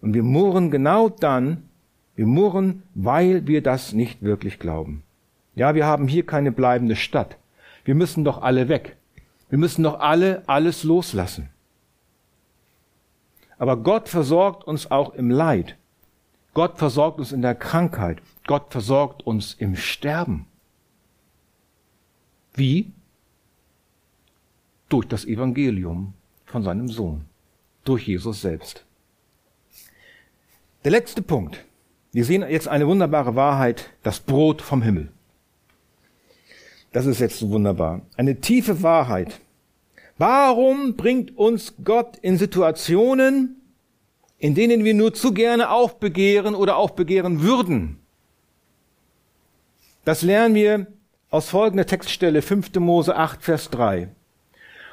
Und 0.00 0.14
wir 0.14 0.22
murren 0.22 0.70
genau 0.70 1.08
dann, 1.08 1.68
wir 2.14 2.26
murren, 2.26 2.82
weil 2.94 3.46
wir 3.46 3.62
das 3.62 3.92
nicht 3.92 4.22
wirklich 4.22 4.58
glauben. 4.58 5.02
Ja, 5.54 5.74
wir 5.74 5.86
haben 5.86 6.08
hier 6.08 6.24
keine 6.24 6.52
bleibende 6.52 6.96
Stadt. 6.96 7.36
Wir 7.84 7.94
müssen 7.94 8.24
doch 8.24 8.42
alle 8.42 8.68
weg. 8.68 8.96
Wir 9.48 9.58
müssen 9.58 9.82
doch 9.82 10.00
alle 10.00 10.42
alles 10.46 10.84
loslassen. 10.84 11.50
Aber 13.58 13.76
Gott 13.76 14.08
versorgt 14.08 14.64
uns 14.64 14.90
auch 14.90 15.12
im 15.14 15.30
Leid. 15.30 15.76
Gott 16.54 16.78
versorgt 16.78 17.18
uns 17.18 17.32
in 17.32 17.42
der 17.42 17.54
Krankheit. 17.54 18.22
Gott 18.46 18.70
versorgt 18.70 19.26
uns 19.26 19.54
im 19.54 19.76
Sterben. 19.76 20.46
Wie? 22.54 22.92
Durch 24.88 25.06
das 25.06 25.24
Evangelium 25.24 26.14
von 26.46 26.62
seinem 26.62 26.88
Sohn, 26.88 27.26
durch 27.84 28.08
Jesus 28.08 28.40
selbst. 28.40 28.84
Der 30.82 30.92
letzte 30.92 31.20
Punkt. 31.20 31.62
Wir 32.10 32.24
sehen 32.24 32.42
jetzt 32.48 32.66
eine 32.66 32.86
wunderbare 32.86 33.36
Wahrheit, 33.36 33.90
das 34.02 34.18
Brot 34.18 34.62
vom 34.62 34.80
Himmel. 34.80 35.08
Das 36.90 37.04
ist 37.04 37.20
jetzt 37.20 37.38
so 37.38 37.50
wunderbar. 37.50 38.00
Eine 38.16 38.40
tiefe 38.40 38.82
Wahrheit. 38.82 39.40
Warum 40.16 40.96
bringt 40.96 41.36
uns 41.36 41.74
Gott 41.84 42.16
in 42.22 42.38
Situationen, 42.38 43.60
in 44.38 44.54
denen 44.54 44.82
wir 44.82 44.94
nur 44.94 45.12
zu 45.12 45.34
gerne 45.34 45.68
aufbegehren 45.68 46.54
oder 46.54 46.78
aufbegehren 46.78 47.42
würden? 47.42 47.98
Das 50.06 50.22
lernen 50.22 50.54
wir 50.54 50.86
aus 51.28 51.50
folgender 51.50 51.84
Textstelle 51.84 52.40
5. 52.40 52.74
Mose 52.76 53.16
8, 53.16 53.42
Vers 53.42 53.68
3. 53.68 54.08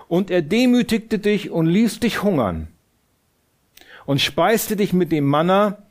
Und 0.10 0.32
er 0.32 0.42
demütigte 0.42 1.18
dich 1.18 1.50
und 1.50 1.66
ließ 1.66 2.02
dich 2.02 2.24
hungern 2.24 2.68
und 4.08 4.20
speiste 4.20 4.76
dich 4.76 4.92
mit 4.92 5.12
dem 5.12 5.26
Manna, 5.26 5.84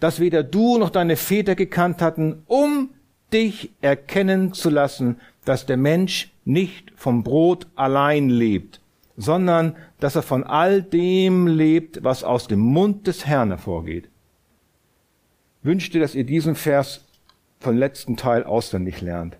das 0.00 0.18
weder 0.18 0.42
du 0.42 0.78
noch 0.78 0.88
deine 0.88 1.16
Väter 1.16 1.54
gekannt 1.54 2.00
hatten, 2.00 2.42
um 2.46 2.88
dich 3.34 3.72
erkennen 3.82 4.54
zu 4.54 4.70
lassen, 4.70 5.20
dass 5.44 5.66
der 5.66 5.76
Mensch 5.76 6.32
nicht 6.46 6.92
vom 6.96 7.22
Brot 7.22 7.66
allein 7.74 8.30
lebt, 8.30 8.80
sondern 9.18 9.76
dass 10.00 10.16
er 10.16 10.22
von 10.22 10.44
all 10.44 10.82
dem 10.82 11.46
lebt, 11.46 12.02
was 12.02 12.24
aus 12.24 12.48
dem 12.48 12.60
Mund 12.60 13.06
des 13.06 13.26
Herrn 13.26 13.50
hervorgeht. 13.50 14.08
Wünschte, 15.62 16.00
dass 16.00 16.14
ihr 16.14 16.24
diesen 16.24 16.54
Vers 16.54 17.04
vom 17.60 17.76
letzten 17.76 18.16
Teil 18.16 18.44
auswendig 18.44 19.02
lernt 19.02 19.36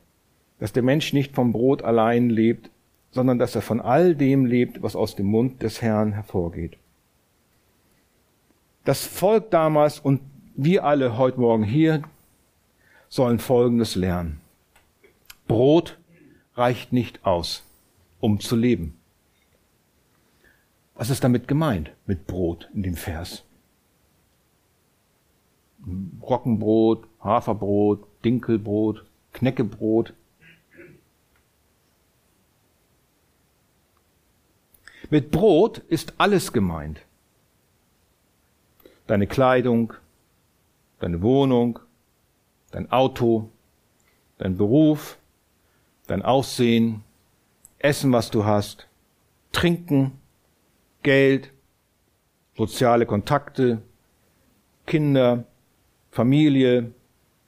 dass 0.58 0.72
der 0.72 0.82
Mensch 0.82 1.12
nicht 1.12 1.34
vom 1.34 1.52
Brot 1.52 1.82
allein 1.82 2.30
lebt, 2.30 2.70
sondern 3.10 3.38
dass 3.38 3.54
er 3.54 3.62
von 3.62 3.80
all 3.80 4.14
dem 4.14 4.46
lebt, 4.46 4.82
was 4.82 4.96
aus 4.96 5.14
dem 5.14 5.26
Mund 5.26 5.62
des 5.62 5.82
Herrn 5.82 6.12
hervorgeht. 6.12 6.78
Das 8.84 9.06
Volk 9.06 9.50
damals 9.50 9.98
und 9.98 10.20
wir 10.56 10.84
alle 10.84 11.16
heute 11.16 11.40
Morgen 11.40 11.64
hier 11.64 12.02
sollen 13.08 13.38
Folgendes 13.38 13.94
lernen. 13.94 14.42
Brot 15.48 15.98
reicht 16.54 16.92
nicht 16.92 17.24
aus, 17.24 17.62
um 18.20 18.40
zu 18.40 18.56
leben. 18.56 18.98
Was 20.94 21.08
ist 21.08 21.24
damit 21.24 21.48
gemeint 21.48 21.92
mit 22.06 22.26
Brot 22.26 22.68
in 22.74 22.82
dem 22.82 22.94
Vers? 22.94 23.44
Roggenbrot, 26.20 27.06
Haferbrot, 27.20 28.06
Dinkelbrot, 28.22 29.04
Knäckebrot. 29.32 30.12
Mit 35.10 35.30
Brot 35.30 35.78
ist 35.78 36.14
alles 36.18 36.52
gemeint. 36.52 37.00
Deine 39.06 39.26
Kleidung, 39.26 39.92
deine 40.98 41.20
Wohnung, 41.22 41.78
dein 42.70 42.90
Auto, 42.90 43.50
dein 44.38 44.56
Beruf, 44.56 45.18
dein 46.06 46.22
Aussehen, 46.22 47.04
Essen, 47.78 48.12
was 48.12 48.30
du 48.30 48.44
hast, 48.44 48.88
Trinken, 49.52 50.18
Geld, 51.02 51.52
soziale 52.56 53.04
Kontakte, 53.06 53.82
Kinder, 54.86 55.44
Familie, 56.10 56.92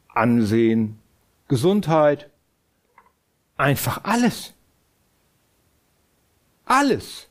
Ansehen, 0.09 0.99
Gesundheit, 1.49 2.31
einfach 3.57 4.05
alles. 4.05 4.55
Alles. 6.65 7.29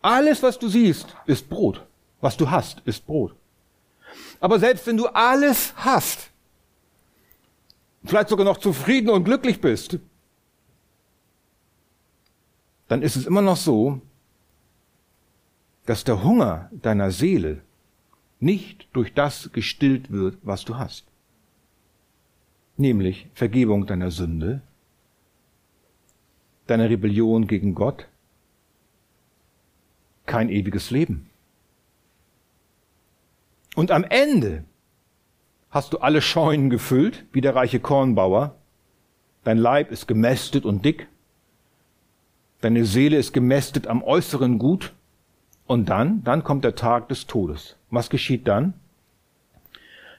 Alles, 0.00 0.42
was 0.42 0.58
du 0.58 0.68
siehst, 0.68 1.16
ist 1.26 1.48
Brot. 1.48 1.86
Was 2.22 2.36
du 2.38 2.50
hast, 2.50 2.80
ist 2.86 3.04
Brot. 3.04 3.34
Aber 4.40 4.58
selbst 4.58 4.86
wenn 4.86 4.96
du 4.96 5.08
alles 5.08 5.74
hast, 5.76 6.30
vielleicht 8.04 8.28
sogar 8.28 8.46
noch 8.46 8.58
zufrieden 8.58 9.10
und 9.10 9.24
glücklich 9.24 9.60
bist, 9.60 9.98
dann 12.88 13.02
ist 13.02 13.16
es 13.16 13.26
immer 13.26 13.42
noch 13.42 13.56
so, 13.56 14.00
dass 15.84 16.04
der 16.04 16.22
Hunger 16.22 16.70
deiner 16.72 17.10
Seele 17.10 17.60
nicht 18.38 18.88
durch 18.92 19.12
das 19.14 19.50
gestillt 19.52 20.12
wird, 20.12 20.38
was 20.42 20.64
du 20.64 20.76
hast. 20.76 21.04
Nämlich 22.76 23.28
Vergebung 23.34 23.86
deiner 23.86 24.12
Sünde, 24.12 24.62
deiner 26.68 26.88
Rebellion 26.88 27.48
gegen 27.48 27.74
Gott, 27.74 28.06
kein 30.26 30.48
ewiges 30.50 30.90
Leben. 30.90 31.28
Und 33.74 33.90
am 33.90 34.04
Ende 34.04 34.64
hast 35.70 35.92
du 35.92 35.98
alle 35.98 36.20
Scheunen 36.20 36.70
gefüllt, 36.70 37.24
wie 37.32 37.40
der 37.40 37.54
reiche 37.54 37.80
Kornbauer. 37.80 38.56
Dein 39.44 39.58
Leib 39.58 39.90
ist 39.90 40.06
gemästet 40.06 40.64
und 40.64 40.84
dick. 40.84 41.08
Deine 42.60 42.84
Seele 42.84 43.16
ist 43.16 43.32
gemästet 43.32 43.86
am 43.86 44.02
äußeren 44.02 44.58
Gut. 44.58 44.92
Und 45.66 45.88
dann, 45.88 46.22
dann 46.22 46.44
kommt 46.44 46.64
der 46.64 46.74
Tag 46.74 47.08
des 47.08 47.26
Todes. 47.26 47.76
Was 47.90 48.10
geschieht 48.10 48.46
dann? 48.46 48.74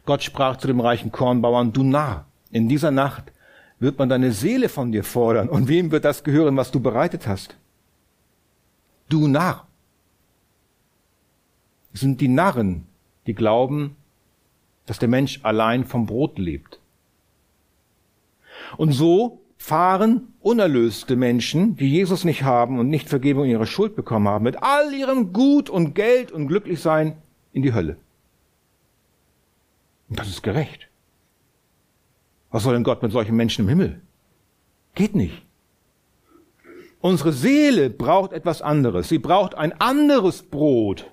Gott 0.06 0.24
sprach 0.24 0.58
zu 0.58 0.68
dem 0.68 0.80
reichen 0.80 1.12
Kornbauern, 1.12 1.72
du 1.72 1.84
Narr, 1.84 2.26
in 2.52 2.68
dieser 2.68 2.92
Nacht 2.92 3.32
wird 3.80 4.00
man 4.00 4.10
deine 4.10 4.32
Seele 4.32 4.70
von 4.70 4.92
dir 4.92 5.04
fordern. 5.04 5.50
Und 5.50 5.68
wem 5.68 5.92
wird 5.92 6.06
das 6.06 6.24
gehören, 6.24 6.58
was 6.58 6.72
du 6.72 6.80
bereitet 6.80 7.28
hast? 7.28 7.56
Du 9.10 9.28
Narr 9.28 9.68
sind 11.94 12.22
die 12.22 12.28
Narren, 12.28 12.88
die 13.28 13.34
glauben, 13.34 13.96
dass 14.86 15.00
der 15.00 15.10
Mensch 15.10 15.40
allein 15.44 15.86
vom 15.86 16.06
Brot 16.06 16.38
lebt. 16.38 16.80
Und 18.78 18.92
so 18.92 19.40
fahren 19.58 20.34
unerlöste 20.42 21.16
Menschen, 21.16 21.78
die 21.78 21.90
Jesus 21.90 22.26
nicht 22.26 22.44
haben 22.44 22.80
und 22.80 22.90
nicht 22.90 23.08
Vergebung 23.08 23.46
ihrer 23.46 23.66
Schuld 23.66 23.96
bekommen 23.96 24.28
haben, 24.28 24.44
mit 24.44 24.62
all 24.62 24.94
ihrem 24.94 25.32
Gut 25.32 25.70
und 25.70 25.96
Geld 25.96 26.32
und 26.32 26.48
Glücklichsein 26.48 27.16
in 27.54 27.62
die 27.62 27.74
Hölle. 27.74 27.96
Und 30.10 30.20
das 30.20 30.28
ist 30.28 30.44
gerecht. 30.44 30.90
Was 32.52 32.64
soll 32.64 32.74
denn 32.74 32.84
Gott 32.84 33.02
mit 33.02 33.12
solchen 33.12 33.36
Menschen 33.36 33.64
im 33.64 33.70
Himmel? 33.70 34.02
Geht 34.96 35.16
nicht. 35.16 35.42
Unsere 37.00 37.34
Seele 37.34 37.90
braucht 37.90 38.32
etwas 38.32 38.62
anderes. 38.62 39.10
Sie 39.10 39.18
braucht 39.18 39.56
ein 39.56 39.74
anderes 39.82 40.44
Brot. 40.44 41.12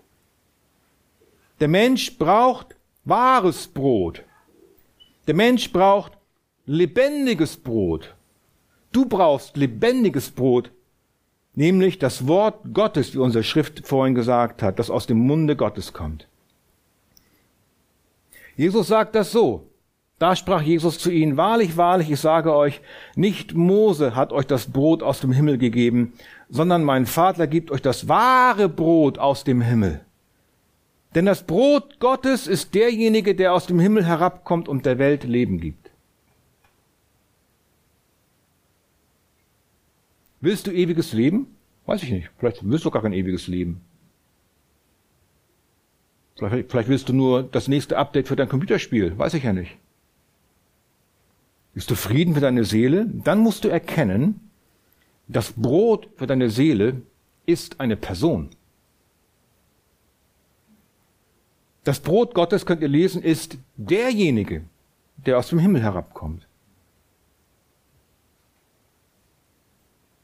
Der 1.60 1.68
Mensch 1.68 2.16
braucht 2.16 2.74
wahres 3.04 3.68
Brot. 3.68 4.24
Der 5.26 5.34
Mensch 5.34 5.70
braucht 5.70 6.12
lebendiges 6.64 7.58
Brot. 7.58 8.14
Du 8.92 9.04
brauchst 9.04 9.58
lebendiges 9.58 10.30
Brot, 10.30 10.72
nämlich 11.54 11.98
das 11.98 12.26
Wort 12.26 12.60
Gottes, 12.72 13.14
wie 13.14 13.18
unsere 13.18 13.44
Schrift 13.44 13.86
vorhin 13.86 14.14
gesagt 14.14 14.62
hat, 14.62 14.78
das 14.78 14.90
aus 14.90 15.06
dem 15.06 15.18
Munde 15.18 15.54
Gottes 15.54 15.92
kommt. 15.92 16.26
Jesus 18.56 18.88
sagt 18.88 19.14
das 19.14 19.30
so. 19.30 19.66
Da 20.18 20.36
sprach 20.36 20.60
Jesus 20.60 20.98
zu 20.98 21.10
ihnen, 21.10 21.36
wahrlich, 21.36 21.76
wahrlich, 21.76 22.10
ich 22.10 22.20
sage 22.20 22.54
euch, 22.54 22.80
nicht 23.16 23.54
Mose 23.54 24.14
hat 24.14 24.32
euch 24.32 24.46
das 24.46 24.66
Brot 24.70 25.02
aus 25.02 25.20
dem 25.20 25.32
Himmel 25.32 25.56
gegeben, 25.56 26.12
sondern 26.48 26.84
mein 26.84 27.06
Vater 27.06 27.46
gibt 27.46 27.70
euch 27.70 27.80
das 27.80 28.08
wahre 28.08 28.68
Brot 28.68 29.18
aus 29.18 29.44
dem 29.44 29.60
Himmel. 29.60 30.04
Denn 31.14 31.26
das 31.26 31.44
Brot 31.44 31.98
Gottes 31.98 32.46
ist 32.46 32.74
derjenige, 32.74 33.34
der 33.34 33.52
aus 33.52 33.66
dem 33.66 33.80
Himmel 33.80 34.06
herabkommt 34.06 34.68
und 34.68 34.86
der 34.86 34.98
Welt 34.98 35.24
Leben 35.24 35.60
gibt. 35.60 35.90
Willst 40.40 40.66
du 40.66 40.70
ewiges 40.70 41.12
Leben? 41.12 41.48
Weiß 41.86 42.02
ich 42.02 42.10
nicht. 42.10 42.30
Vielleicht 42.38 42.68
willst 42.68 42.84
du 42.84 42.90
gar 42.90 43.02
kein 43.02 43.12
ewiges 43.12 43.46
Leben. 43.46 43.80
Vielleicht, 46.36 46.70
vielleicht 46.70 46.88
willst 46.88 47.08
du 47.08 47.12
nur 47.12 47.42
das 47.42 47.68
nächste 47.68 47.98
Update 47.98 48.28
für 48.28 48.36
dein 48.36 48.48
Computerspiel. 48.48 49.18
Weiß 49.18 49.34
ich 49.34 49.42
ja 49.42 49.52
nicht. 49.52 49.76
Bist 51.74 51.90
du 51.90 51.94
Frieden 51.94 52.34
für 52.34 52.40
deine 52.40 52.64
Seele? 52.64 53.06
Dann 53.06 53.40
musst 53.40 53.64
du 53.64 53.68
erkennen, 53.68 54.50
das 55.28 55.52
Brot 55.52 56.08
für 56.16 56.26
deine 56.26 56.50
Seele 56.50 57.02
ist 57.46 57.80
eine 57.80 57.96
Person. 57.96 58.50
Das 61.90 61.98
Brot 61.98 62.34
Gottes, 62.34 62.66
könnt 62.66 62.82
ihr 62.82 62.88
lesen, 62.88 63.20
ist 63.20 63.58
derjenige, 63.76 64.62
der 65.16 65.38
aus 65.38 65.48
dem 65.48 65.58
Himmel 65.58 65.82
herabkommt. 65.82 66.46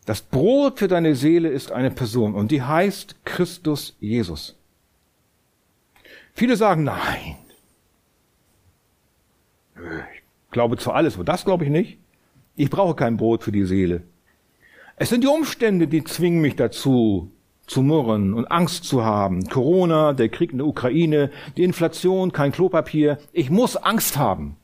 Das 0.04 0.22
Brot 0.22 0.78
für 0.78 0.86
deine 0.86 1.16
Seele 1.16 1.48
ist 1.48 1.72
eine 1.72 1.90
Person 1.90 2.36
und 2.36 2.52
die 2.52 2.62
heißt 2.62 3.16
Christus 3.24 3.96
Jesus. 3.98 4.54
Viele 6.34 6.54
sagen, 6.54 6.84
nein, 6.84 7.34
glaube 10.52 10.76
zwar 10.76 10.94
alles, 10.94 11.16
aber 11.16 11.24
das 11.24 11.44
glaube 11.44 11.64
ich 11.64 11.70
nicht. 11.70 11.98
Ich 12.54 12.70
brauche 12.70 12.94
kein 12.94 13.16
Brot 13.16 13.42
für 13.42 13.50
die 13.50 13.64
Seele. 13.64 14.04
Es 14.94 15.08
sind 15.08 15.24
die 15.24 15.28
Umstände, 15.28 15.88
die 15.88 16.04
zwingen 16.04 16.40
mich 16.40 16.54
dazu, 16.54 17.32
zu 17.66 17.82
murren 17.82 18.34
und 18.34 18.50
Angst 18.50 18.84
zu 18.84 19.04
haben. 19.04 19.48
Corona, 19.48 20.12
der 20.12 20.28
Krieg 20.28 20.52
in 20.52 20.58
der 20.58 20.66
Ukraine, 20.66 21.30
die 21.56 21.64
Inflation, 21.64 22.32
kein 22.32 22.52
Klopapier. 22.52 23.18
Ich 23.32 23.50
muss 23.50 23.76
Angst 23.76 24.16
haben. 24.16 24.56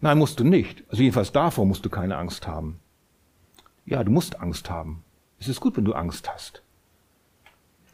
Nein, 0.00 0.18
musst 0.18 0.40
du 0.40 0.44
nicht. 0.44 0.84
Also 0.88 1.02
jedenfalls 1.02 1.32
davor 1.32 1.66
musst 1.66 1.84
du 1.84 1.90
keine 1.90 2.16
Angst 2.16 2.46
haben. 2.46 2.80
Ja, 3.86 4.02
du 4.04 4.10
musst 4.10 4.40
Angst 4.40 4.70
haben. 4.70 5.04
Es 5.38 5.48
ist 5.48 5.60
gut, 5.60 5.76
wenn 5.76 5.84
du 5.84 5.94
Angst 5.94 6.32
hast. 6.32 6.62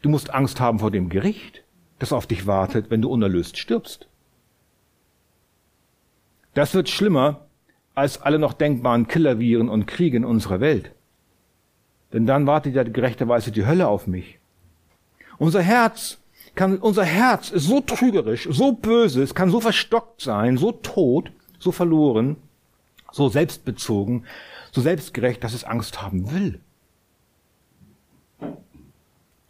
Du 0.01 0.09
musst 0.09 0.33
Angst 0.33 0.59
haben 0.59 0.79
vor 0.79 0.91
dem 0.91 1.09
Gericht 1.09 1.63
das 2.03 2.11
auf 2.11 2.27
dich 2.27 2.47
wartet, 2.47 2.89
wenn 2.89 3.01
du 3.01 3.09
unerlöst 3.09 3.57
stirbst. 3.57 4.09
Das 6.53 6.73
wird 6.73 6.89
schlimmer 6.89 7.45
als 7.95 8.21
alle 8.21 8.39
noch 8.39 8.53
denkbaren 8.53 9.07
Killerviren 9.07 9.69
und 9.69 9.85
Kriege 9.85 10.17
in 10.17 10.25
unserer 10.25 10.59
Welt. 10.59 10.91
Denn 12.11 12.25
dann 12.25 12.47
wartet 12.47 12.75
ja 12.75 12.83
gerechterweise 12.83 13.51
die 13.51 13.65
Hölle 13.65 13.87
auf 13.87 14.07
mich. 14.07 14.39
Unser 15.37 15.61
Herz 15.61 16.19
kann, 16.55 16.77
unser 16.77 17.03
Herz 17.03 17.49
ist 17.49 17.65
so 17.65 17.81
trügerisch, 17.81 18.47
so 18.51 18.73
böse, 18.73 19.23
es 19.23 19.33
kann 19.33 19.49
so 19.49 19.59
verstockt 19.59 20.21
sein, 20.21 20.57
so 20.57 20.71
tot, 20.71 21.31
so 21.59 21.71
verloren, 21.71 22.37
so 23.11 23.29
selbstbezogen, 23.29 24.25
so 24.71 24.81
selbstgerecht, 24.81 25.43
dass 25.43 25.53
es 25.53 25.63
Angst 25.63 26.01
haben 26.01 26.31
will. 26.31 26.59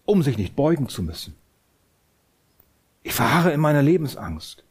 Um 0.06 0.22
sich 0.22 0.38
nicht 0.38 0.56
beugen 0.56 0.90
zu 0.90 1.02
müssen. 1.02 1.36
Ich 3.04 3.14
verharre 3.14 3.52
in 3.52 3.60
meiner 3.60 3.82
Lebensangst. 3.82 4.64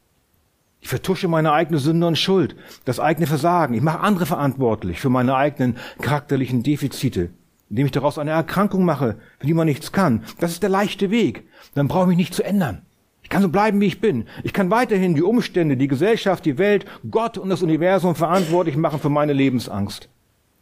Ich 0.83 0.89
vertusche 0.89 1.29
meine 1.29 1.53
eigene 1.53 1.79
Sünde 1.79 2.05
und 2.07 2.17
Schuld, 2.17 2.57
das 2.83 2.99
eigene 2.99 3.25
Versagen. 3.25 3.73
Ich 3.73 3.81
mache 3.81 4.01
andere 4.01 4.25
verantwortlich 4.25 4.99
für 4.99 5.07
meine 5.07 5.33
eigenen 5.33 5.77
charakterlichen 6.01 6.61
Defizite, 6.61 7.29
indem 7.69 7.85
ich 7.85 7.93
daraus 7.93 8.17
eine 8.17 8.31
Erkrankung 8.31 8.83
mache, 8.83 9.15
für 9.39 9.47
die 9.47 9.53
man 9.53 9.65
nichts 9.65 9.93
kann. 9.93 10.25
Das 10.41 10.51
ist 10.51 10.61
der 10.61 10.69
leichte 10.69 11.09
Weg. 11.09 11.47
Dann 11.73 11.87
brauche 11.87 12.03
ich 12.03 12.09
mich 12.09 12.17
nicht 12.17 12.33
zu 12.33 12.43
ändern. 12.43 12.81
Ich 13.21 13.29
kann 13.29 13.41
so 13.41 13.47
bleiben, 13.47 13.79
wie 13.79 13.85
ich 13.85 14.01
bin. 14.01 14.27
Ich 14.43 14.51
kann 14.51 14.71
weiterhin 14.71 15.15
die 15.15 15.23
Umstände, 15.23 15.77
die 15.77 15.87
Gesellschaft, 15.87 16.43
die 16.43 16.57
Welt, 16.57 16.85
Gott 17.09 17.37
und 17.37 17.47
das 17.47 17.61
Universum 17.61 18.13
verantwortlich 18.13 18.75
machen 18.75 18.99
für 18.99 19.07
meine 19.09 19.31
Lebensangst, 19.31 20.09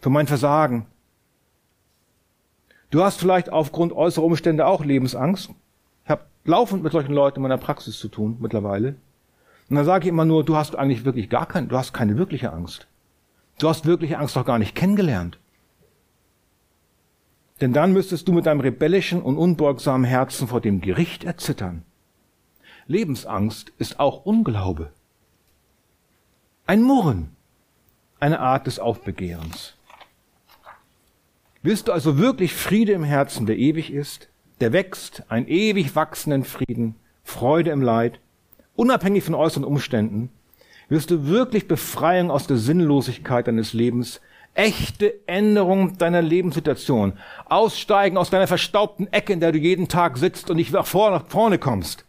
für 0.01 0.12
mein 0.12 0.27
Versagen. 0.27 0.86
Du 2.91 3.03
hast 3.03 3.19
vielleicht 3.19 3.51
aufgrund 3.51 3.91
äußerer 3.91 4.23
Umstände 4.23 4.67
auch 4.67 4.86
Lebensangst 4.86 5.49
laufend 6.45 6.84
mit 6.84 6.91
solchen 6.91 7.13
Leuten 7.13 7.38
in 7.38 7.43
meiner 7.43 7.57
Praxis 7.57 7.97
zu 7.97 8.07
tun 8.07 8.38
mittlerweile. 8.39 8.95
Und 9.71 9.77
dann 9.77 9.86
sage 9.86 10.03
ich 10.03 10.10
immer 10.10 10.25
nur, 10.25 10.43
du 10.43 10.57
hast 10.57 10.75
eigentlich 10.75 11.05
wirklich 11.05 11.29
gar 11.29 11.45
keine, 11.45 11.67
du 11.67 11.77
hast 11.77 11.93
keine 11.93 12.17
wirkliche 12.17 12.51
Angst. 12.51 12.88
Du 13.57 13.69
hast 13.69 13.86
wirkliche 13.86 14.19
Angst 14.19 14.36
doch 14.36 14.45
gar 14.45 14.60
nicht 14.60 14.75
kennengelernt. 14.75 15.39
Denn 17.62 17.71
dann 17.71 17.93
müsstest 17.93 18.27
du 18.27 18.34
mit 18.34 18.47
deinem 18.47 18.60
rebellischen 18.60 19.21
und 19.21 19.38
unbeugsamen 19.38 20.03
Herzen 20.03 20.49
vor 20.49 20.60
dem 20.60 20.81
Gericht 20.81 21.23
erzittern. 21.23 21.86
Lebensangst 22.86 23.71
ist 23.77 23.97
auch 23.97 24.25
Unglaube. 24.25 24.91
Ein 26.67 26.84
Murren, 26.84 27.29
eine 28.19 28.41
Art 28.41 28.67
des 28.67 28.77
Aufbegehrens. 28.77 29.77
Willst 31.63 31.88
du 31.88 31.93
also 31.93 32.17
wirklich 32.17 32.53
Friede 32.53 32.91
im 32.91 33.05
Herzen, 33.05 33.45
der 33.45 33.57
ewig 33.57 33.93
ist? 33.93 34.27
der 34.62 34.73
wächst, 34.73 35.23
einen 35.27 35.47
ewig 35.47 35.95
wachsenden 35.95 36.43
Frieden, 36.43 36.95
Freude 37.23 37.71
im 37.71 37.81
Leid, 37.81 38.19
unabhängig 38.75 39.23
von 39.23 39.36
äußeren 39.36 39.63
Umständen, 39.63 40.29
wirst 40.89 41.12
du 41.12 41.27
wirklich 41.27 41.67
Befreiung 41.67 42.31
aus 42.31 42.47
der 42.47 42.57
Sinnlosigkeit 42.57 43.47
deines 43.47 43.73
Lebens, 43.73 44.19
echte 44.53 45.13
Änderung 45.27 45.97
deiner 45.97 46.21
Lebenssituation, 46.21 47.13
aussteigen 47.45 48.17
aus 48.17 48.29
deiner 48.29 48.47
verstaubten 48.47 49.12
Ecke, 49.12 49.34
in 49.34 49.39
der 49.39 49.51
du 49.51 49.57
jeden 49.57 49.88
Tag 49.88 50.17
sitzt 50.17 50.49
und 50.49 50.57
nicht 50.57 50.73
nach 50.73 50.86
vorne 50.86 51.57
kommst. 51.57 52.05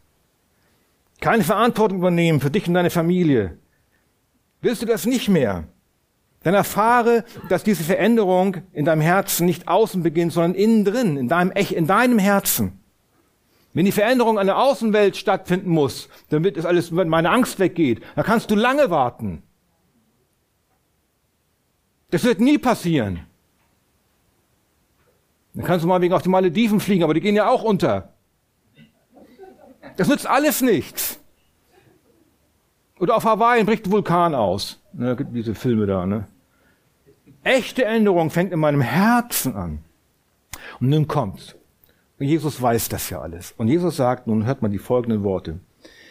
Keine 1.21 1.45
Verantwortung 1.45 1.99
übernehmen 1.99 2.41
für 2.41 2.51
dich 2.51 2.67
und 2.67 2.75
deine 2.75 2.91
Familie. 2.91 3.57
Willst 4.61 4.83
du 4.83 4.87
das 4.87 5.07
nicht 5.07 5.29
mehr? 5.29 5.65
Dann 6.43 6.55
erfahre, 6.55 7.25
dass 7.49 7.63
diese 7.63 7.85
Veränderung 7.85 8.57
in 8.73 8.85
deinem 8.85 9.01
Herzen 9.01 9.47
nicht 9.47 9.69
außen 9.69 10.03
beginnt, 10.03 10.33
sondern 10.33 10.55
innen 10.55 10.85
drin, 10.85 11.17
in 11.17 11.29
deinem, 11.29 11.53
in 11.53 11.87
deinem 11.87 12.19
Herzen. 12.19 12.82
Wenn 13.75 13.87
die 13.87 13.93
Veränderung 13.93 14.39
an 14.39 14.47
der 14.47 14.59
Außenwelt 14.59 15.17
stattfinden 15.17 15.71
muss, 15.71 16.09
damit 16.29 16.57
es 16.57 16.67
alles, 16.67 16.95
wenn 16.95 17.09
meine 17.09 17.31
Angst 17.31 17.59
weggeht, 17.59 18.03
dann 18.15 18.25
kannst 18.25 18.51
du 18.51 18.55
lange 18.55 18.91
warten. 18.91 19.43
Das 22.11 22.25
wird 22.25 22.41
nie 22.41 22.59
passieren. 22.59 23.27
Dann 25.55 25.65
kannst 25.65 25.85
du 25.85 25.89
mal 25.89 26.01
wegen 26.01 26.15
auf 26.15 26.23
die 26.23 26.29
Malediven 26.29 26.81
fliegen, 26.81 27.05
aber 27.05 27.15
die 27.15 27.21
gehen 27.21 27.37
ja 27.37 27.49
auch 27.49 27.63
unter. 27.63 28.13
Das 29.97 30.09
nützt 30.09 30.27
alles 30.27 30.61
nichts. 30.61 31.19
Oder 33.01 33.17
auf 33.17 33.25
Hawaii 33.25 33.65
bricht 33.65 33.87
ein 33.87 33.93
Vulkan 33.93 34.35
aus. 34.35 34.81
Ne, 34.93 35.17
gibt 35.17 35.35
diese 35.35 35.55
Filme 35.55 35.87
da, 35.87 36.07
ne? 36.07 36.29
Echte 37.43 37.85
Änderung 37.85 38.31
fängt 38.31 38.53
in 38.53 38.61
meinem 38.61 38.81
Herzen 38.81 39.57
an. 39.57 39.85
Und 40.81 40.91
nun 40.91 41.09
kommt's. 41.09 41.57
Und 42.23 42.29
Jesus 42.29 42.63
weiß 42.63 42.89
das 42.89 43.11
ja 43.11 43.21
alles. 43.21 43.53
Und 43.59 43.67
Jesus 43.67 43.97
sagt, 43.97 44.29
nun 44.29 44.47
hört 44.47 44.63
man 44.63 44.71
die 44.71 44.79
folgenden 44.79 45.25
Worte. 45.25 45.59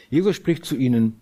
Jesus 0.10 0.36
spricht 0.36 0.66
zu 0.66 0.76
ihnen, 0.76 1.22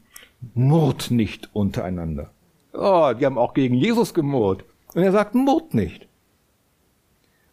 murrt 0.56 1.12
nicht 1.12 1.48
untereinander. 1.54 2.32
Oh, 2.74 3.14
die 3.14 3.24
haben 3.24 3.38
auch 3.38 3.54
gegen 3.54 3.76
Jesus 3.76 4.16
gemurrt. 4.16 4.66
Und 4.96 5.04
er 5.04 5.12
sagt, 5.12 5.36
murrt 5.36 5.76
nicht. 5.76 6.08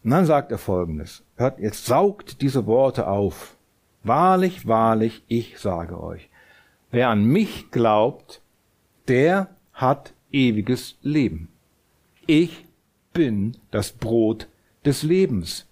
Und 0.03 0.13
dann 0.13 0.25
sagt 0.25 0.51
er 0.51 0.57
folgendes. 0.57 1.25
Hört, 1.37 1.59
jetzt 1.59 1.85
saugt 1.85 2.41
diese 2.41 2.65
Worte 2.65 3.07
auf. 3.07 3.59
Wahrlich, 4.03 4.67
wahrlich, 4.67 5.23
ich 5.29 5.59
sage 5.59 6.03
euch. 6.03 6.31
Wer 6.91 7.11
an 7.11 7.23
mich 7.23 7.71
glaubt, 7.71 8.41
der 9.09 9.49
hat 9.75 10.15
ewiges 10.33 10.97
Leben. 11.03 11.51
Ich 12.27 12.65
bin 13.13 13.59
das 13.73 13.93
Brot 13.93 14.49
des 14.87 15.03
Lebens. 15.03 15.67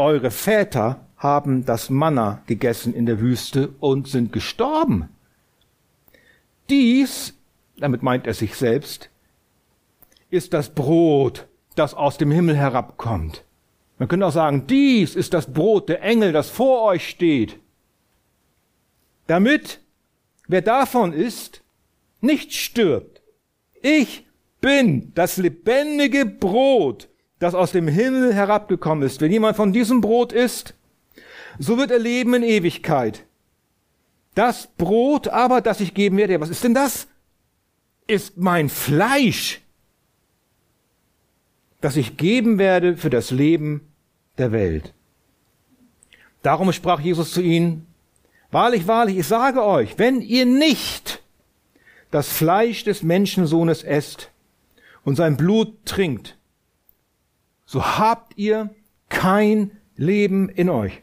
Eure 0.00 0.30
Väter 0.30 1.06
haben 1.16 1.66
das 1.66 1.90
Manna 1.90 2.42
gegessen 2.46 2.94
in 2.94 3.06
der 3.06 3.20
Wüste 3.20 3.74
und 3.78 4.08
sind 4.08 4.32
gestorben. 4.32 5.10
Dies, 6.70 7.34
damit 7.76 8.02
meint 8.02 8.26
er 8.26 8.34
sich 8.34 8.54
selbst, 8.54 9.10
ist 10.30 10.54
das 10.54 10.70
Brot, 10.70 11.46
das 11.74 11.94
aus 11.94 12.16
dem 12.16 12.30
Himmel 12.30 12.56
herabkommt. 12.56 13.44
Man 13.98 14.08
könnte 14.08 14.26
auch 14.26 14.32
sagen, 14.32 14.66
dies 14.66 15.14
ist 15.14 15.34
das 15.34 15.52
Brot 15.52 15.90
der 15.90 16.02
Engel, 16.02 16.32
das 16.32 16.48
vor 16.48 16.82
euch 16.84 17.08
steht. 17.08 17.58
Damit, 19.26 19.80
wer 20.48 20.62
davon 20.62 21.12
isst, 21.12 21.62
nicht 22.22 22.54
stirbt. 22.54 23.20
Ich 23.82 24.26
bin 24.62 25.12
das 25.14 25.36
lebendige 25.36 26.24
Brot, 26.24 27.08
das 27.40 27.54
aus 27.54 27.72
dem 27.72 27.88
Himmel 27.88 28.32
herabgekommen 28.32 29.04
ist. 29.04 29.20
Wenn 29.20 29.32
jemand 29.32 29.56
von 29.56 29.72
diesem 29.72 30.00
Brot 30.00 30.32
isst, 30.32 30.74
so 31.58 31.76
wird 31.76 31.90
er 31.90 31.98
leben 31.98 32.34
in 32.34 32.44
Ewigkeit. 32.44 33.24
Das 34.36 34.68
Brot 34.78 35.26
aber, 35.26 35.60
das 35.60 35.80
ich 35.80 35.94
geben 35.94 36.16
werde, 36.16 36.40
was 36.40 36.50
ist 36.50 36.62
denn 36.62 36.74
das? 36.74 37.08
Ist 38.06 38.36
mein 38.36 38.68
Fleisch, 38.68 39.62
das 41.80 41.96
ich 41.96 42.16
geben 42.16 42.58
werde 42.58 42.96
für 42.96 43.10
das 43.10 43.30
Leben 43.30 43.88
der 44.38 44.52
Welt. 44.52 44.94
Darum 46.42 46.72
sprach 46.72 47.00
Jesus 47.00 47.32
zu 47.32 47.40
ihnen, 47.42 47.86
Wahrlich, 48.50 48.88
wahrlich, 48.88 49.18
ich 49.18 49.28
sage 49.28 49.64
euch, 49.64 49.96
wenn 49.98 50.20
ihr 50.20 50.44
nicht 50.44 51.22
das 52.10 52.28
Fleisch 52.28 52.82
des 52.82 53.04
Menschensohnes 53.04 53.84
esst 53.84 54.30
und 55.04 55.14
sein 55.14 55.36
Blut 55.36 55.84
trinkt, 55.84 56.36
so 57.70 57.84
habt 57.84 58.36
ihr 58.36 58.70
kein 59.08 59.70
Leben 59.94 60.48
in 60.48 60.68
euch. 60.68 61.02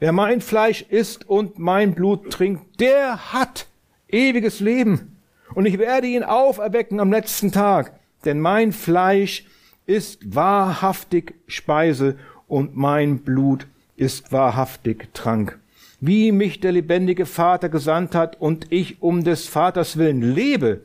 Wer 0.00 0.10
mein 0.10 0.40
Fleisch 0.40 0.82
isst 0.82 1.28
und 1.28 1.60
mein 1.60 1.94
Blut 1.94 2.32
trinkt, 2.32 2.80
der 2.80 3.32
hat 3.32 3.68
ewiges 4.08 4.58
Leben. 4.58 5.16
Und 5.54 5.66
ich 5.66 5.78
werde 5.78 6.08
ihn 6.08 6.24
auferwecken 6.24 6.98
am 6.98 7.12
letzten 7.12 7.52
Tag. 7.52 7.92
Denn 8.24 8.40
mein 8.40 8.72
Fleisch 8.72 9.44
ist 9.86 10.34
wahrhaftig 10.34 11.34
Speise 11.46 12.18
und 12.48 12.76
mein 12.76 13.20
Blut 13.20 13.68
ist 13.94 14.32
wahrhaftig 14.32 15.14
Trank. 15.14 15.60
Wie 16.00 16.32
mich 16.32 16.58
der 16.58 16.72
lebendige 16.72 17.26
Vater 17.26 17.68
gesandt 17.68 18.16
hat 18.16 18.40
und 18.40 18.72
ich 18.72 19.02
um 19.02 19.22
des 19.22 19.46
Vaters 19.46 19.96
willen 19.98 20.22
lebe, 20.22 20.82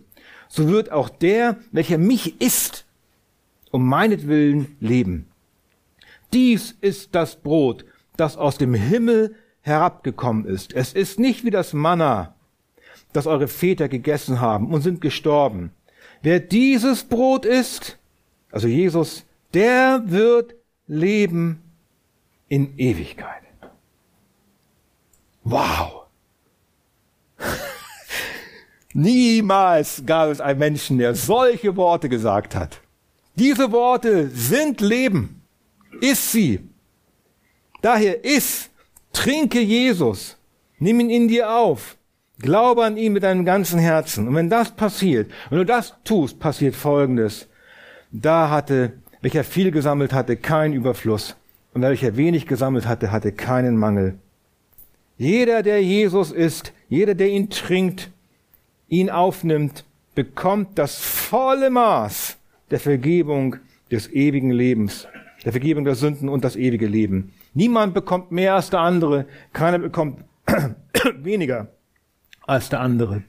so 0.47 0.67
wird 0.67 0.91
auch 0.91 1.09
der, 1.09 1.57
welcher 1.71 1.97
mich 1.97 2.39
isst, 2.39 2.82
um 3.73 3.87
meinetwillen 3.87 4.77
leben. 4.79 5.27
Dies 6.31 6.77
ist 6.79 7.15
das 7.15 7.35
Brot, 7.35 7.85
das 8.15 8.37
aus 8.37 8.59
dem 8.59 8.75
Himmel 8.75 9.35
herabgekommen 9.61 10.45
ist. 10.45 10.73
Es 10.73 10.93
ist 10.93 11.19
nicht 11.19 11.43
wie 11.43 11.49
das 11.49 11.73
Manna, 11.73 12.35
das 13.13 13.25
eure 13.25 13.47
Väter 13.47 13.89
gegessen 13.89 14.39
haben 14.39 14.71
und 14.71 14.83
sind 14.83 15.01
gestorben. 15.01 15.71
Wer 16.21 16.39
dieses 16.39 17.03
Brot 17.03 17.45
isst, 17.45 17.97
also 18.51 18.67
Jesus, 18.67 19.25
der 19.55 20.03
wird 20.05 20.53
leben 20.85 21.63
in 22.47 22.77
Ewigkeit. 22.77 23.41
Wow! 25.43 26.03
Niemals 28.93 30.03
gab 30.05 30.29
es 30.29 30.39
einen 30.39 30.59
Menschen, 30.59 30.99
der 30.99 31.15
solche 31.15 31.75
Worte 31.75 32.07
gesagt 32.07 32.55
hat. 32.55 32.82
Diese 33.35 33.71
Worte 33.71 34.29
sind 34.29 34.81
Leben. 34.81 35.41
Ist 36.01 36.31
sie. 36.31 36.59
Daher 37.81 38.23
iss, 38.23 38.69
trinke 39.11 39.59
Jesus, 39.59 40.37
nimm 40.79 40.99
ihn 41.01 41.09
in 41.09 41.27
dir 41.27 41.51
auf, 41.51 41.97
glaube 42.39 42.85
an 42.85 42.97
ihn 42.97 43.13
mit 43.13 43.23
deinem 43.23 43.45
ganzen 43.45 43.79
Herzen. 43.79 44.27
Und 44.27 44.35
wenn 44.35 44.49
das 44.49 44.71
passiert, 44.71 45.31
wenn 45.49 45.57
du 45.59 45.65
das 45.65 45.95
tust, 46.03 46.39
passiert 46.39 46.75
Folgendes. 46.75 47.47
Da 48.11 48.49
hatte, 48.49 48.93
welcher 49.21 49.43
viel 49.43 49.71
gesammelt 49.71 50.13
hatte, 50.13 50.37
kein 50.37 50.73
Überfluss. 50.73 51.35
Und 51.73 51.81
welcher 51.81 52.15
wenig 52.15 52.45
gesammelt 52.45 52.87
hatte, 52.87 53.11
hatte 53.11 53.31
keinen 53.31 53.75
Mangel. 53.77 54.19
Jeder, 55.17 55.63
der 55.63 55.81
Jesus 55.81 56.31
ist, 56.31 56.71
jeder, 56.87 57.15
der 57.15 57.29
ihn 57.29 57.49
trinkt, 57.49 58.11
ihn 58.87 59.09
aufnimmt, 59.09 59.83
bekommt 60.15 60.77
das 60.77 60.99
volle 60.99 61.69
Maß 61.69 62.37
der 62.73 62.79
Vergebung 62.79 63.57
des 63.91 64.11
ewigen 64.11 64.49
Lebens, 64.49 65.07
der 65.45 65.51
Vergebung 65.51 65.85
der 65.85 65.93
Sünden 65.93 66.27
und 66.27 66.43
das 66.43 66.55
ewige 66.55 66.87
Leben. 66.87 67.31
Niemand 67.53 67.93
bekommt 67.93 68.31
mehr 68.31 68.55
als 68.55 68.71
der 68.71 68.79
andere. 68.79 69.27
Keiner 69.53 69.77
bekommt 69.77 70.25
weniger 71.21 71.67
als 72.47 72.69
der 72.69 72.79
andere. 72.79 73.21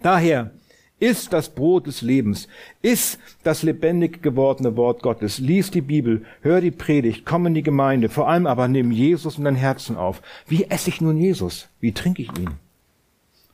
Daher 0.00 0.52
ist 0.98 1.34
das 1.34 1.54
Brot 1.54 1.86
des 1.86 2.00
Lebens, 2.00 2.48
ist 2.80 3.20
das 3.42 3.62
lebendig 3.62 4.22
gewordene 4.22 4.74
Wort 4.74 5.02
Gottes. 5.02 5.38
Lies 5.38 5.70
die 5.70 5.82
Bibel, 5.82 6.24
hör 6.40 6.62
die 6.62 6.70
Predigt, 6.70 7.26
komm 7.26 7.44
in 7.48 7.52
die 7.52 7.62
Gemeinde, 7.62 8.08
vor 8.08 8.26
allem 8.26 8.46
aber 8.46 8.68
nimm 8.68 8.90
Jesus 8.90 9.36
in 9.36 9.44
dein 9.44 9.54
Herzen 9.54 9.98
auf. 9.98 10.22
Wie 10.46 10.64
esse 10.64 10.88
ich 10.88 11.02
nun 11.02 11.18
Jesus? 11.18 11.68
Wie 11.78 11.92
trinke 11.92 12.22
ich 12.22 12.30
ihn? 12.38 12.52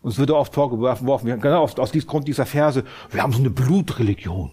Uns 0.00 0.16
wird 0.16 0.30
oft 0.30 0.54
vorgeworfen, 0.54 1.40
genau 1.40 1.64
aus 1.64 1.90
diesem 1.90 2.08
Grund 2.08 2.28
dieser 2.28 2.46
Verse, 2.46 2.84
wir 3.10 3.20
haben 3.20 3.32
so 3.32 3.40
eine 3.40 3.50
Blutreligion. 3.50 4.52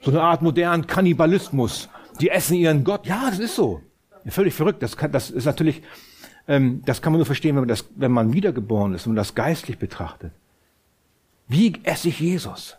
So 0.00 0.10
eine 0.10 0.22
Art 0.22 0.42
modernen 0.42 0.86
Kannibalismus. 0.86 1.88
Die 2.20 2.30
essen 2.30 2.54
ihren 2.54 2.84
Gott. 2.84 3.06
Ja, 3.06 3.30
das 3.30 3.38
ist 3.38 3.56
so. 3.56 3.82
Völlig 4.26 4.54
verrückt. 4.54 4.82
Das, 4.82 4.96
kann, 4.96 5.12
das 5.12 5.30
ist 5.30 5.44
natürlich, 5.44 5.82
ähm, 6.46 6.82
das 6.84 7.02
kann 7.02 7.12
man 7.12 7.18
nur 7.18 7.26
verstehen, 7.26 7.56
wenn 7.56 7.62
man, 7.62 7.68
das, 7.68 7.88
wenn 7.96 8.12
man 8.12 8.32
wiedergeboren 8.32 8.94
ist 8.94 9.06
und 9.06 9.16
das 9.16 9.34
geistlich 9.34 9.78
betrachtet. 9.78 10.32
Wie 11.46 11.72
esse 11.82 12.08
ich 12.08 12.20
Jesus? 12.20 12.76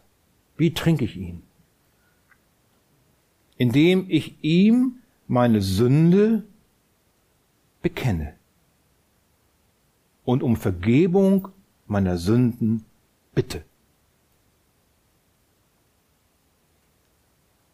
Wie 0.57 0.73
trinke 0.73 1.05
ich 1.05 1.17
ihn? 1.17 1.41
Indem 3.57 4.05
ich 4.07 4.35
ihm 4.41 4.99
meine 5.27 5.61
Sünde 5.61 6.43
bekenne 7.81 8.33
und 10.23 10.43
um 10.43 10.55
Vergebung 10.55 11.49
meiner 11.87 12.17
Sünden 12.17 12.85
bitte. 13.33 13.63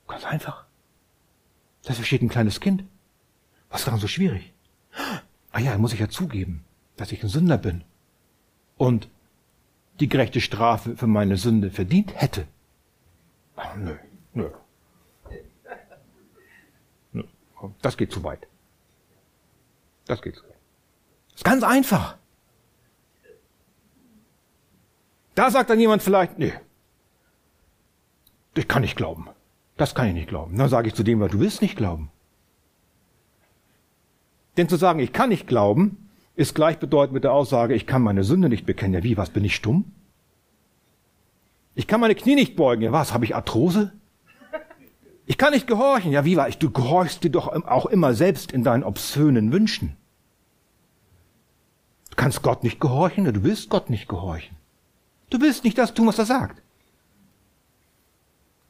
Ganz 0.07 0.25
einfach. 0.25 0.65
Das 1.83 1.97
versteht 1.97 2.21
ein 2.21 2.29
kleines 2.29 2.59
Kind. 2.59 2.83
Was 3.69 3.81
ist 3.81 3.87
daran 3.87 3.99
so 3.99 4.07
schwierig? 4.07 4.53
Ah 5.51 5.59
ja, 5.59 5.77
muss 5.77 5.93
ich 5.93 5.99
ja 5.99 6.09
zugeben, 6.09 6.63
dass 6.97 7.11
ich 7.11 7.23
ein 7.23 7.29
Sünder 7.29 7.57
bin 7.57 7.83
und 8.77 9.09
die 9.99 10.09
gerechte 10.09 10.41
Strafe 10.41 10.97
für 10.97 11.07
meine 11.07 11.37
Sünde 11.37 11.71
verdient 11.71 12.13
hätte. 12.15 12.47
Ach, 13.55 13.75
nö, 13.75 13.95
nö. 14.33 14.49
Das 17.81 17.97
geht 17.97 18.11
zu 18.11 18.23
weit. 18.23 18.47
Das 20.05 20.21
geht 20.21 20.35
zu 20.35 20.43
weit. 20.43 20.55
Das 21.29 21.35
ist 21.37 21.43
ganz 21.43 21.63
einfach. 21.63 22.17
Da 25.33 25.49
sagt 25.51 25.69
dann 25.69 25.79
jemand 25.79 26.03
vielleicht, 26.03 26.37
nee, 26.37 26.53
ich 28.53 28.67
kann 28.67 28.81
nicht 28.81 28.95
glauben. 28.95 29.29
Das 29.77 29.93
kann 29.93 30.07
ich 30.07 30.13
nicht 30.13 30.29
glauben. 30.29 30.57
Dann 30.57 30.69
sage 30.69 30.87
ich 30.87 30.95
zu 30.95 31.03
dem, 31.03 31.19
weil 31.19 31.29
du 31.29 31.39
willst 31.39 31.61
nicht 31.61 31.75
glauben. 31.75 32.09
Denn 34.57 34.69
zu 34.69 34.77
sagen, 34.77 34.99
ich 34.99 35.11
kann 35.11 35.29
nicht 35.29 35.47
glauben, 35.47 36.09
ist 36.35 36.55
gleichbedeutend 36.55 37.13
mit 37.13 37.23
der 37.23 37.33
Aussage, 37.33 37.75
ich 37.75 37.85
kann 37.85 38.01
meine 38.01 38.23
Sünde 38.23 38.49
nicht 38.49 38.65
bekennen. 38.65 38.93
Ja, 38.93 39.03
wie, 39.03 39.17
was, 39.17 39.29
bin 39.29 39.43
ich 39.43 39.55
stumm? 39.55 39.91
Ich 41.75 41.87
kann 41.87 41.99
meine 41.99 42.15
Knie 42.15 42.35
nicht 42.35 42.55
beugen. 42.55 42.81
Ja, 42.81 42.91
was, 42.91 43.13
habe 43.13 43.25
ich 43.25 43.35
Arthrose? 43.35 43.91
Ich 45.25 45.37
kann 45.37 45.53
nicht 45.53 45.67
gehorchen. 45.67 46.11
Ja, 46.11 46.23
wie 46.23 46.37
war 46.37 46.47
ich? 46.47 46.57
Du 46.57 46.71
gehorchst 46.71 47.23
dir 47.23 47.31
doch 47.31 47.47
auch 47.47 47.85
immer 47.87 48.13
selbst 48.13 48.51
in 48.51 48.63
deinen 48.63 48.83
obszönen 48.83 49.51
Wünschen. 49.51 49.97
Du 52.11 52.15
kannst 52.15 52.43
Gott 52.43 52.63
nicht 52.63 52.79
gehorchen, 52.79 53.25
du 53.25 53.43
willst 53.43 53.69
Gott 53.69 53.89
nicht 53.89 54.07
gehorchen. 54.07 54.55
Du 55.29 55.41
willst 55.41 55.63
nicht 55.63 55.77
das 55.77 55.93
tun, 55.93 56.07
was 56.07 56.19
er 56.19 56.25
sagt. 56.25 56.61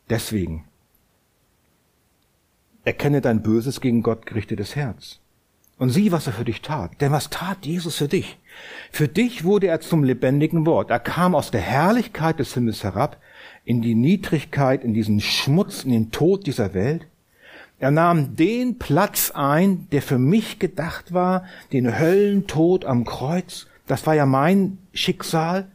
Deswegen 0.10 0.66
erkenne 2.86 3.22
dein 3.22 3.42
böses 3.42 3.82
gegen 3.82 4.04
Gott 4.04 4.26
gerichtetes 4.26 4.76
Herz. 4.76 5.20
Und 5.78 5.90
sieh, 5.90 6.14
was 6.14 6.28
er 6.28 6.34
für 6.34 6.46
dich 6.46 6.62
tat. 6.62 7.02
Denn 7.02 7.12
was 7.12 7.30
tat 7.30 7.66
Jesus 7.66 7.98
für 7.98 8.08
dich? 8.08 8.38
Für 8.92 9.10
dich 9.10 9.44
wurde 9.44 9.68
er 9.68 9.82
zum 9.82 10.06
lebendigen 10.06 10.66
Wort. 10.66 10.90
Er 10.90 11.00
kam 11.00 11.36
aus 11.36 11.52
der 11.52 11.60
Herrlichkeit 11.60 12.40
des 12.40 12.54
Himmels 12.54 12.84
herab 12.84 13.18
in 13.66 13.82
die 13.82 13.96
Niedrigkeit, 13.96 14.86
in 14.86 14.94
diesen 14.94 15.20
Schmutz, 15.20 15.84
in 15.84 15.92
den 15.92 16.12
Tod 16.12 16.48
dieser 16.48 16.74
Welt. 16.74 17.08
Er 17.78 17.92
nahm 17.92 18.38
den 18.38 18.78
Platz 18.78 19.32
ein, 19.32 19.88
der 19.92 20.02
für 20.02 20.18
mich 20.18 20.60
gedacht 20.60 21.14
war, 21.14 21.44
den 21.74 22.00
Höllentod 22.00 22.86
am 22.86 23.04
Kreuz. 23.04 23.68
Das 23.86 24.08
war 24.08 24.16
ja 24.16 24.26
mein 24.26 24.78
Schicksal, 24.94 25.68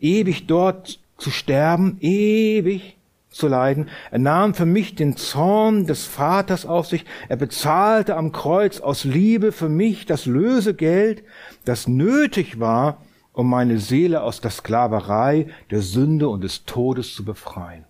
ewig 0.00 0.46
dort 0.46 0.98
zu 1.18 1.30
sterben, 1.30 1.98
ewig 2.00 2.96
zu 3.32 3.48
leiden. 3.48 3.88
Er 4.10 4.18
nahm 4.18 4.54
für 4.54 4.66
mich 4.66 4.94
den 4.94 5.16
Zorn 5.16 5.86
des 5.86 6.04
Vaters 6.04 6.66
auf 6.66 6.86
sich. 6.86 7.04
Er 7.28 7.36
bezahlte 7.36 8.16
am 8.16 8.32
Kreuz 8.32 8.80
aus 8.80 9.04
Liebe 9.04 9.52
für 9.52 9.68
mich 9.68 10.06
das 10.06 10.26
Lösegeld, 10.26 11.24
das 11.64 11.88
nötig 11.88 12.60
war, 12.60 13.02
um 13.32 13.48
meine 13.48 13.78
Seele 13.78 14.22
aus 14.22 14.40
der 14.40 14.50
Sklaverei, 14.50 15.48
der 15.70 15.82
Sünde 15.82 16.28
und 16.28 16.44
des 16.44 16.64
Todes 16.64 17.14
zu 17.14 17.24
befreien. 17.24 17.84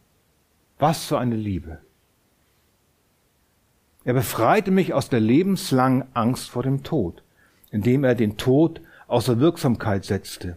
Was 0.78 1.04
für 1.04 1.18
eine 1.18 1.36
Liebe. 1.36 1.78
Er 4.04 4.14
befreite 4.14 4.70
mich 4.70 4.94
aus 4.94 5.08
der 5.08 5.20
lebenslangen 5.20 6.04
Angst 6.14 6.50
vor 6.50 6.62
dem 6.62 6.82
Tod, 6.82 7.22
indem 7.70 8.04
er 8.04 8.14
den 8.14 8.36
Tod 8.36 8.80
außer 9.06 9.38
Wirksamkeit 9.38 10.04
setzte, 10.04 10.56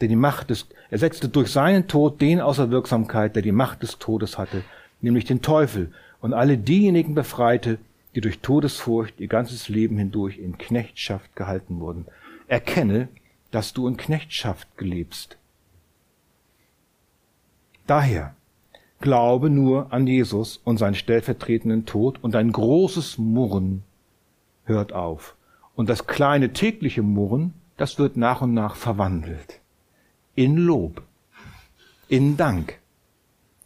der 0.00 0.08
die 0.08 0.16
Macht 0.16 0.50
des, 0.50 0.66
er 0.90 0.98
setzte 0.98 1.28
durch 1.28 1.50
seinen 1.50 1.88
Tod 1.88 2.20
den 2.20 2.40
außer 2.40 2.70
Wirksamkeit, 2.70 3.34
der 3.34 3.42
die 3.42 3.52
Macht 3.52 3.82
des 3.82 3.98
Todes 3.98 4.38
hatte, 4.38 4.62
nämlich 5.00 5.24
den 5.24 5.42
Teufel 5.42 5.92
und 6.20 6.32
alle 6.32 6.58
diejenigen 6.58 7.14
befreite, 7.14 7.78
die 8.14 8.20
durch 8.20 8.40
Todesfurcht 8.40 9.20
ihr 9.20 9.28
ganzes 9.28 9.68
Leben 9.68 9.98
hindurch 9.98 10.38
in 10.38 10.58
Knechtschaft 10.58 11.34
gehalten 11.36 11.80
wurden. 11.80 12.06
Erkenne, 12.46 13.08
dass 13.50 13.72
du 13.72 13.86
in 13.86 13.96
Knechtschaft 13.96 14.76
gelebst. 14.76 15.36
Daher 17.86 18.34
glaube 19.00 19.50
nur 19.50 19.92
an 19.92 20.06
Jesus 20.06 20.60
und 20.64 20.78
seinen 20.78 20.94
stellvertretenden 20.94 21.86
Tod 21.86 22.18
und 22.22 22.34
ein 22.34 22.52
großes 22.52 23.18
Murren 23.18 23.82
hört 24.64 24.92
auf. 24.92 25.36
Und 25.76 25.88
das 25.88 26.06
kleine 26.06 26.52
tägliche 26.52 27.02
Murren, 27.02 27.54
das 27.76 27.98
wird 27.98 28.16
nach 28.16 28.42
und 28.42 28.52
nach 28.54 28.74
verwandelt 28.74 29.57
in 30.38 30.56
Lob, 30.56 31.02
in 32.06 32.36
Dank, 32.36 32.78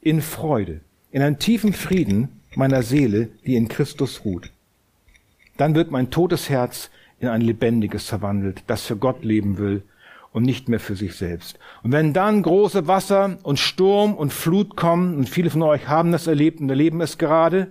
in 0.00 0.22
Freude, 0.22 0.80
in 1.10 1.20
einen 1.20 1.38
tiefen 1.38 1.74
Frieden 1.74 2.40
meiner 2.54 2.82
Seele, 2.82 3.28
die 3.44 3.56
in 3.56 3.68
Christus 3.68 4.24
ruht. 4.24 4.50
Dann 5.58 5.74
wird 5.74 5.90
mein 5.90 6.10
totes 6.10 6.48
Herz 6.48 6.88
in 7.20 7.28
ein 7.28 7.42
lebendiges 7.42 8.08
verwandelt, 8.08 8.64
das 8.68 8.86
für 8.86 8.96
Gott 8.96 9.22
leben 9.22 9.58
will 9.58 9.82
und 10.32 10.44
nicht 10.44 10.70
mehr 10.70 10.80
für 10.80 10.96
sich 10.96 11.14
selbst. 11.14 11.58
Und 11.82 11.92
wenn 11.92 12.14
dann 12.14 12.42
große 12.42 12.86
Wasser 12.86 13.36
und 13.42 13.58
Sturm 13.58 14.14
und 14.14 14.32
Flut 14.32 14.74
kommen, 14.74 15.18
und 15.18 15.28
viele 15.28 15.50
von 15.50 15.60
euch 15.60 15.88
haben 15.88 16.10
das 16.10 16.26
erlebt 16.26 16.60
und 16.60 16.70
erleben 16.70 17.02
es 17.02 17.18
gerade, 17.18 17.70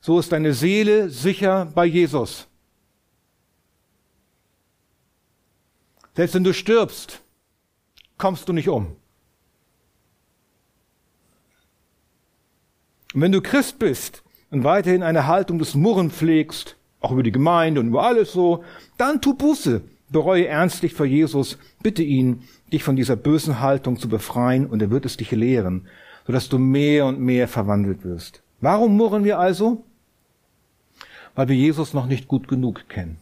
so 0.00 0.20
ist 0.20 0.30
deine 0.30 0.54
Seele 0.54 1.10
sicher 1.10 1.66
bei 1.74 1.84
Jesus. 1.84 2.46
Selbst 6.14 6.36
wenn 6.36 6.44
du 6.44 6.54
stirbst, 6.54 7.24
kommst 8.18 8.48
du 8.48 8.52
nicht 8.52 8.68
um. 8.68 8.96
Und 13.14 13.22
wenn 13.22 13.32
du 13.32 13.40
Christ 13.40 13.78
bist 13.78 14.22
und 14.50 14.64
weiterhin 14.64 15.02
eine 15.02 15.26
Haltung 15.26 15.58
des 15.58 15.74
Murren 15.74 16.10
pflegst, 16.10 16.76
auch 17.00 17.12
über 17.12 17.22
die 17.22 17.32
Gemeinde 17.32 17.80
und 17.80 17.88
über 17.88 18.04
alles 18.04 18.32
so, 18.32 18.64
dann 18.98 19.20
tu 19.20 19.34
Buße, 19.34 19.82
bereue 20.10 20.46
ernstlich 20.46 20.94
vor 20.94 21.06
Jesus, 21.06 21.58
bitte 21.82 22.02
ihn, 22.02 22.42
dich 22.72 22.82
von 22.82 22.96
dieser 22.96 23.16
bösen 23.16 23.60
Haltung 23.60 23.98
zu 23.98 24.08
befreien 24.08 24.66
und 24.66 24.82
er 24.82 24.90
wird 24.90 25.06
es 25.06 25.16
dich 25.16 25.30
lehren, 25.30 25.86
sodass 26.26 26.48
du 26.48 26.58
mehr 26.58 27.06
und 27.06 27.20
mehr 27.20 27.48
verwandelt 27.48 28.04
wirst. 28.04 28.42
Warum 28.60 28.96
murren 28.96 29.24
wir 29.24 29.38
also? 29.38 29.84
Weil 31.34 31.48
wir 31.48 31.56
Jesus 31.56 31.94
noch 31.94 32.06
nicht 32.06 32.28
gut 32.28 32.48
genug 32.48 32.88
kennen. 32.88 33.18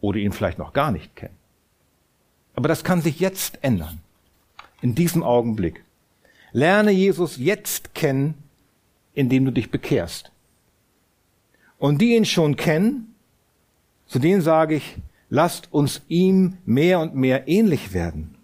Oder 0.00 0.18
ihn 0.18 0.32
vielleicht 0.32 0.58
noch 0.58 0.74
gar 0.74 0.92
nicht 0.92 1.16
kennen. 1.16 1.36
Aber 2.54 2.68
das 2.68 2.84
kann 2.84 3.02
sich 3.02 3.20
jetzt 3.20 3.58
ändern. 3.62 4.00
In 4.80 4.94
diesem 4.94 5.22
Augenblick. 5.22 5.84
Lerne 6.52 6.90
Jesus 6.90 7.36
jetzt 7.36 7.94
kennen, 7.94 8.34
indem 9.12 9.44
du 9.44 9.50
dich 9.50 9.70
bekehrst. 9.70 10.30
Und 11.78 12.00
die 12.00 12.14
ihn 12.14 12.24
schon 12.24 12.56
kennen, 12.56 13.14
zu 14.06 14.18
denen 14.18 14.42
sage 14.42 14.76
ich, 14.76 14.96
lasst 15.28 15.72
uns 15.72 16.02
ihm 16.08 16.58
mehr 16.64 17.00
und 17.00 17.14
mehr 17.14 17.48
ähnlich 17.48 17.92
werden. 17.92 18.36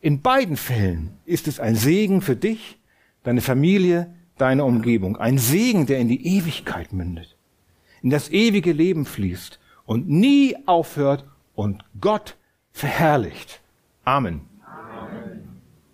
In 0.00 0.22
beiden 0.22 0.56
Fällen 0.56 1.10
ist 1.24 1.48
es 1.48 1.60
ein 1.60 1.74
Segen 1.74 2.20
für 2.20 2.36
dich, 2.36 2.78
deine 3.22 3.40
Familie, 3.40 4.14
deine 4.36 4.64
Umgebung. 4.64 5.16
Ein 5.16 5.38
Segen, 5.38 5.86
der 5.86 5.98
in 5.98 6.08
die 6.08 6.26
Ewigkeit 6.26 6.92
mündet, 6.92 7.36
in 8.02 8.10
das 8.10 8.30
ewige 8.30 8.72
Leben 8.72 9.04
fließt 9.04 9.58
und 9.84 10.08
nie 10.08 10.56
aufhört 10.66 11.24
und 11.54 11.84
Gott 12.00 12.36
verherrlicht. 12.78 13.60
Amen. 14.04 14.47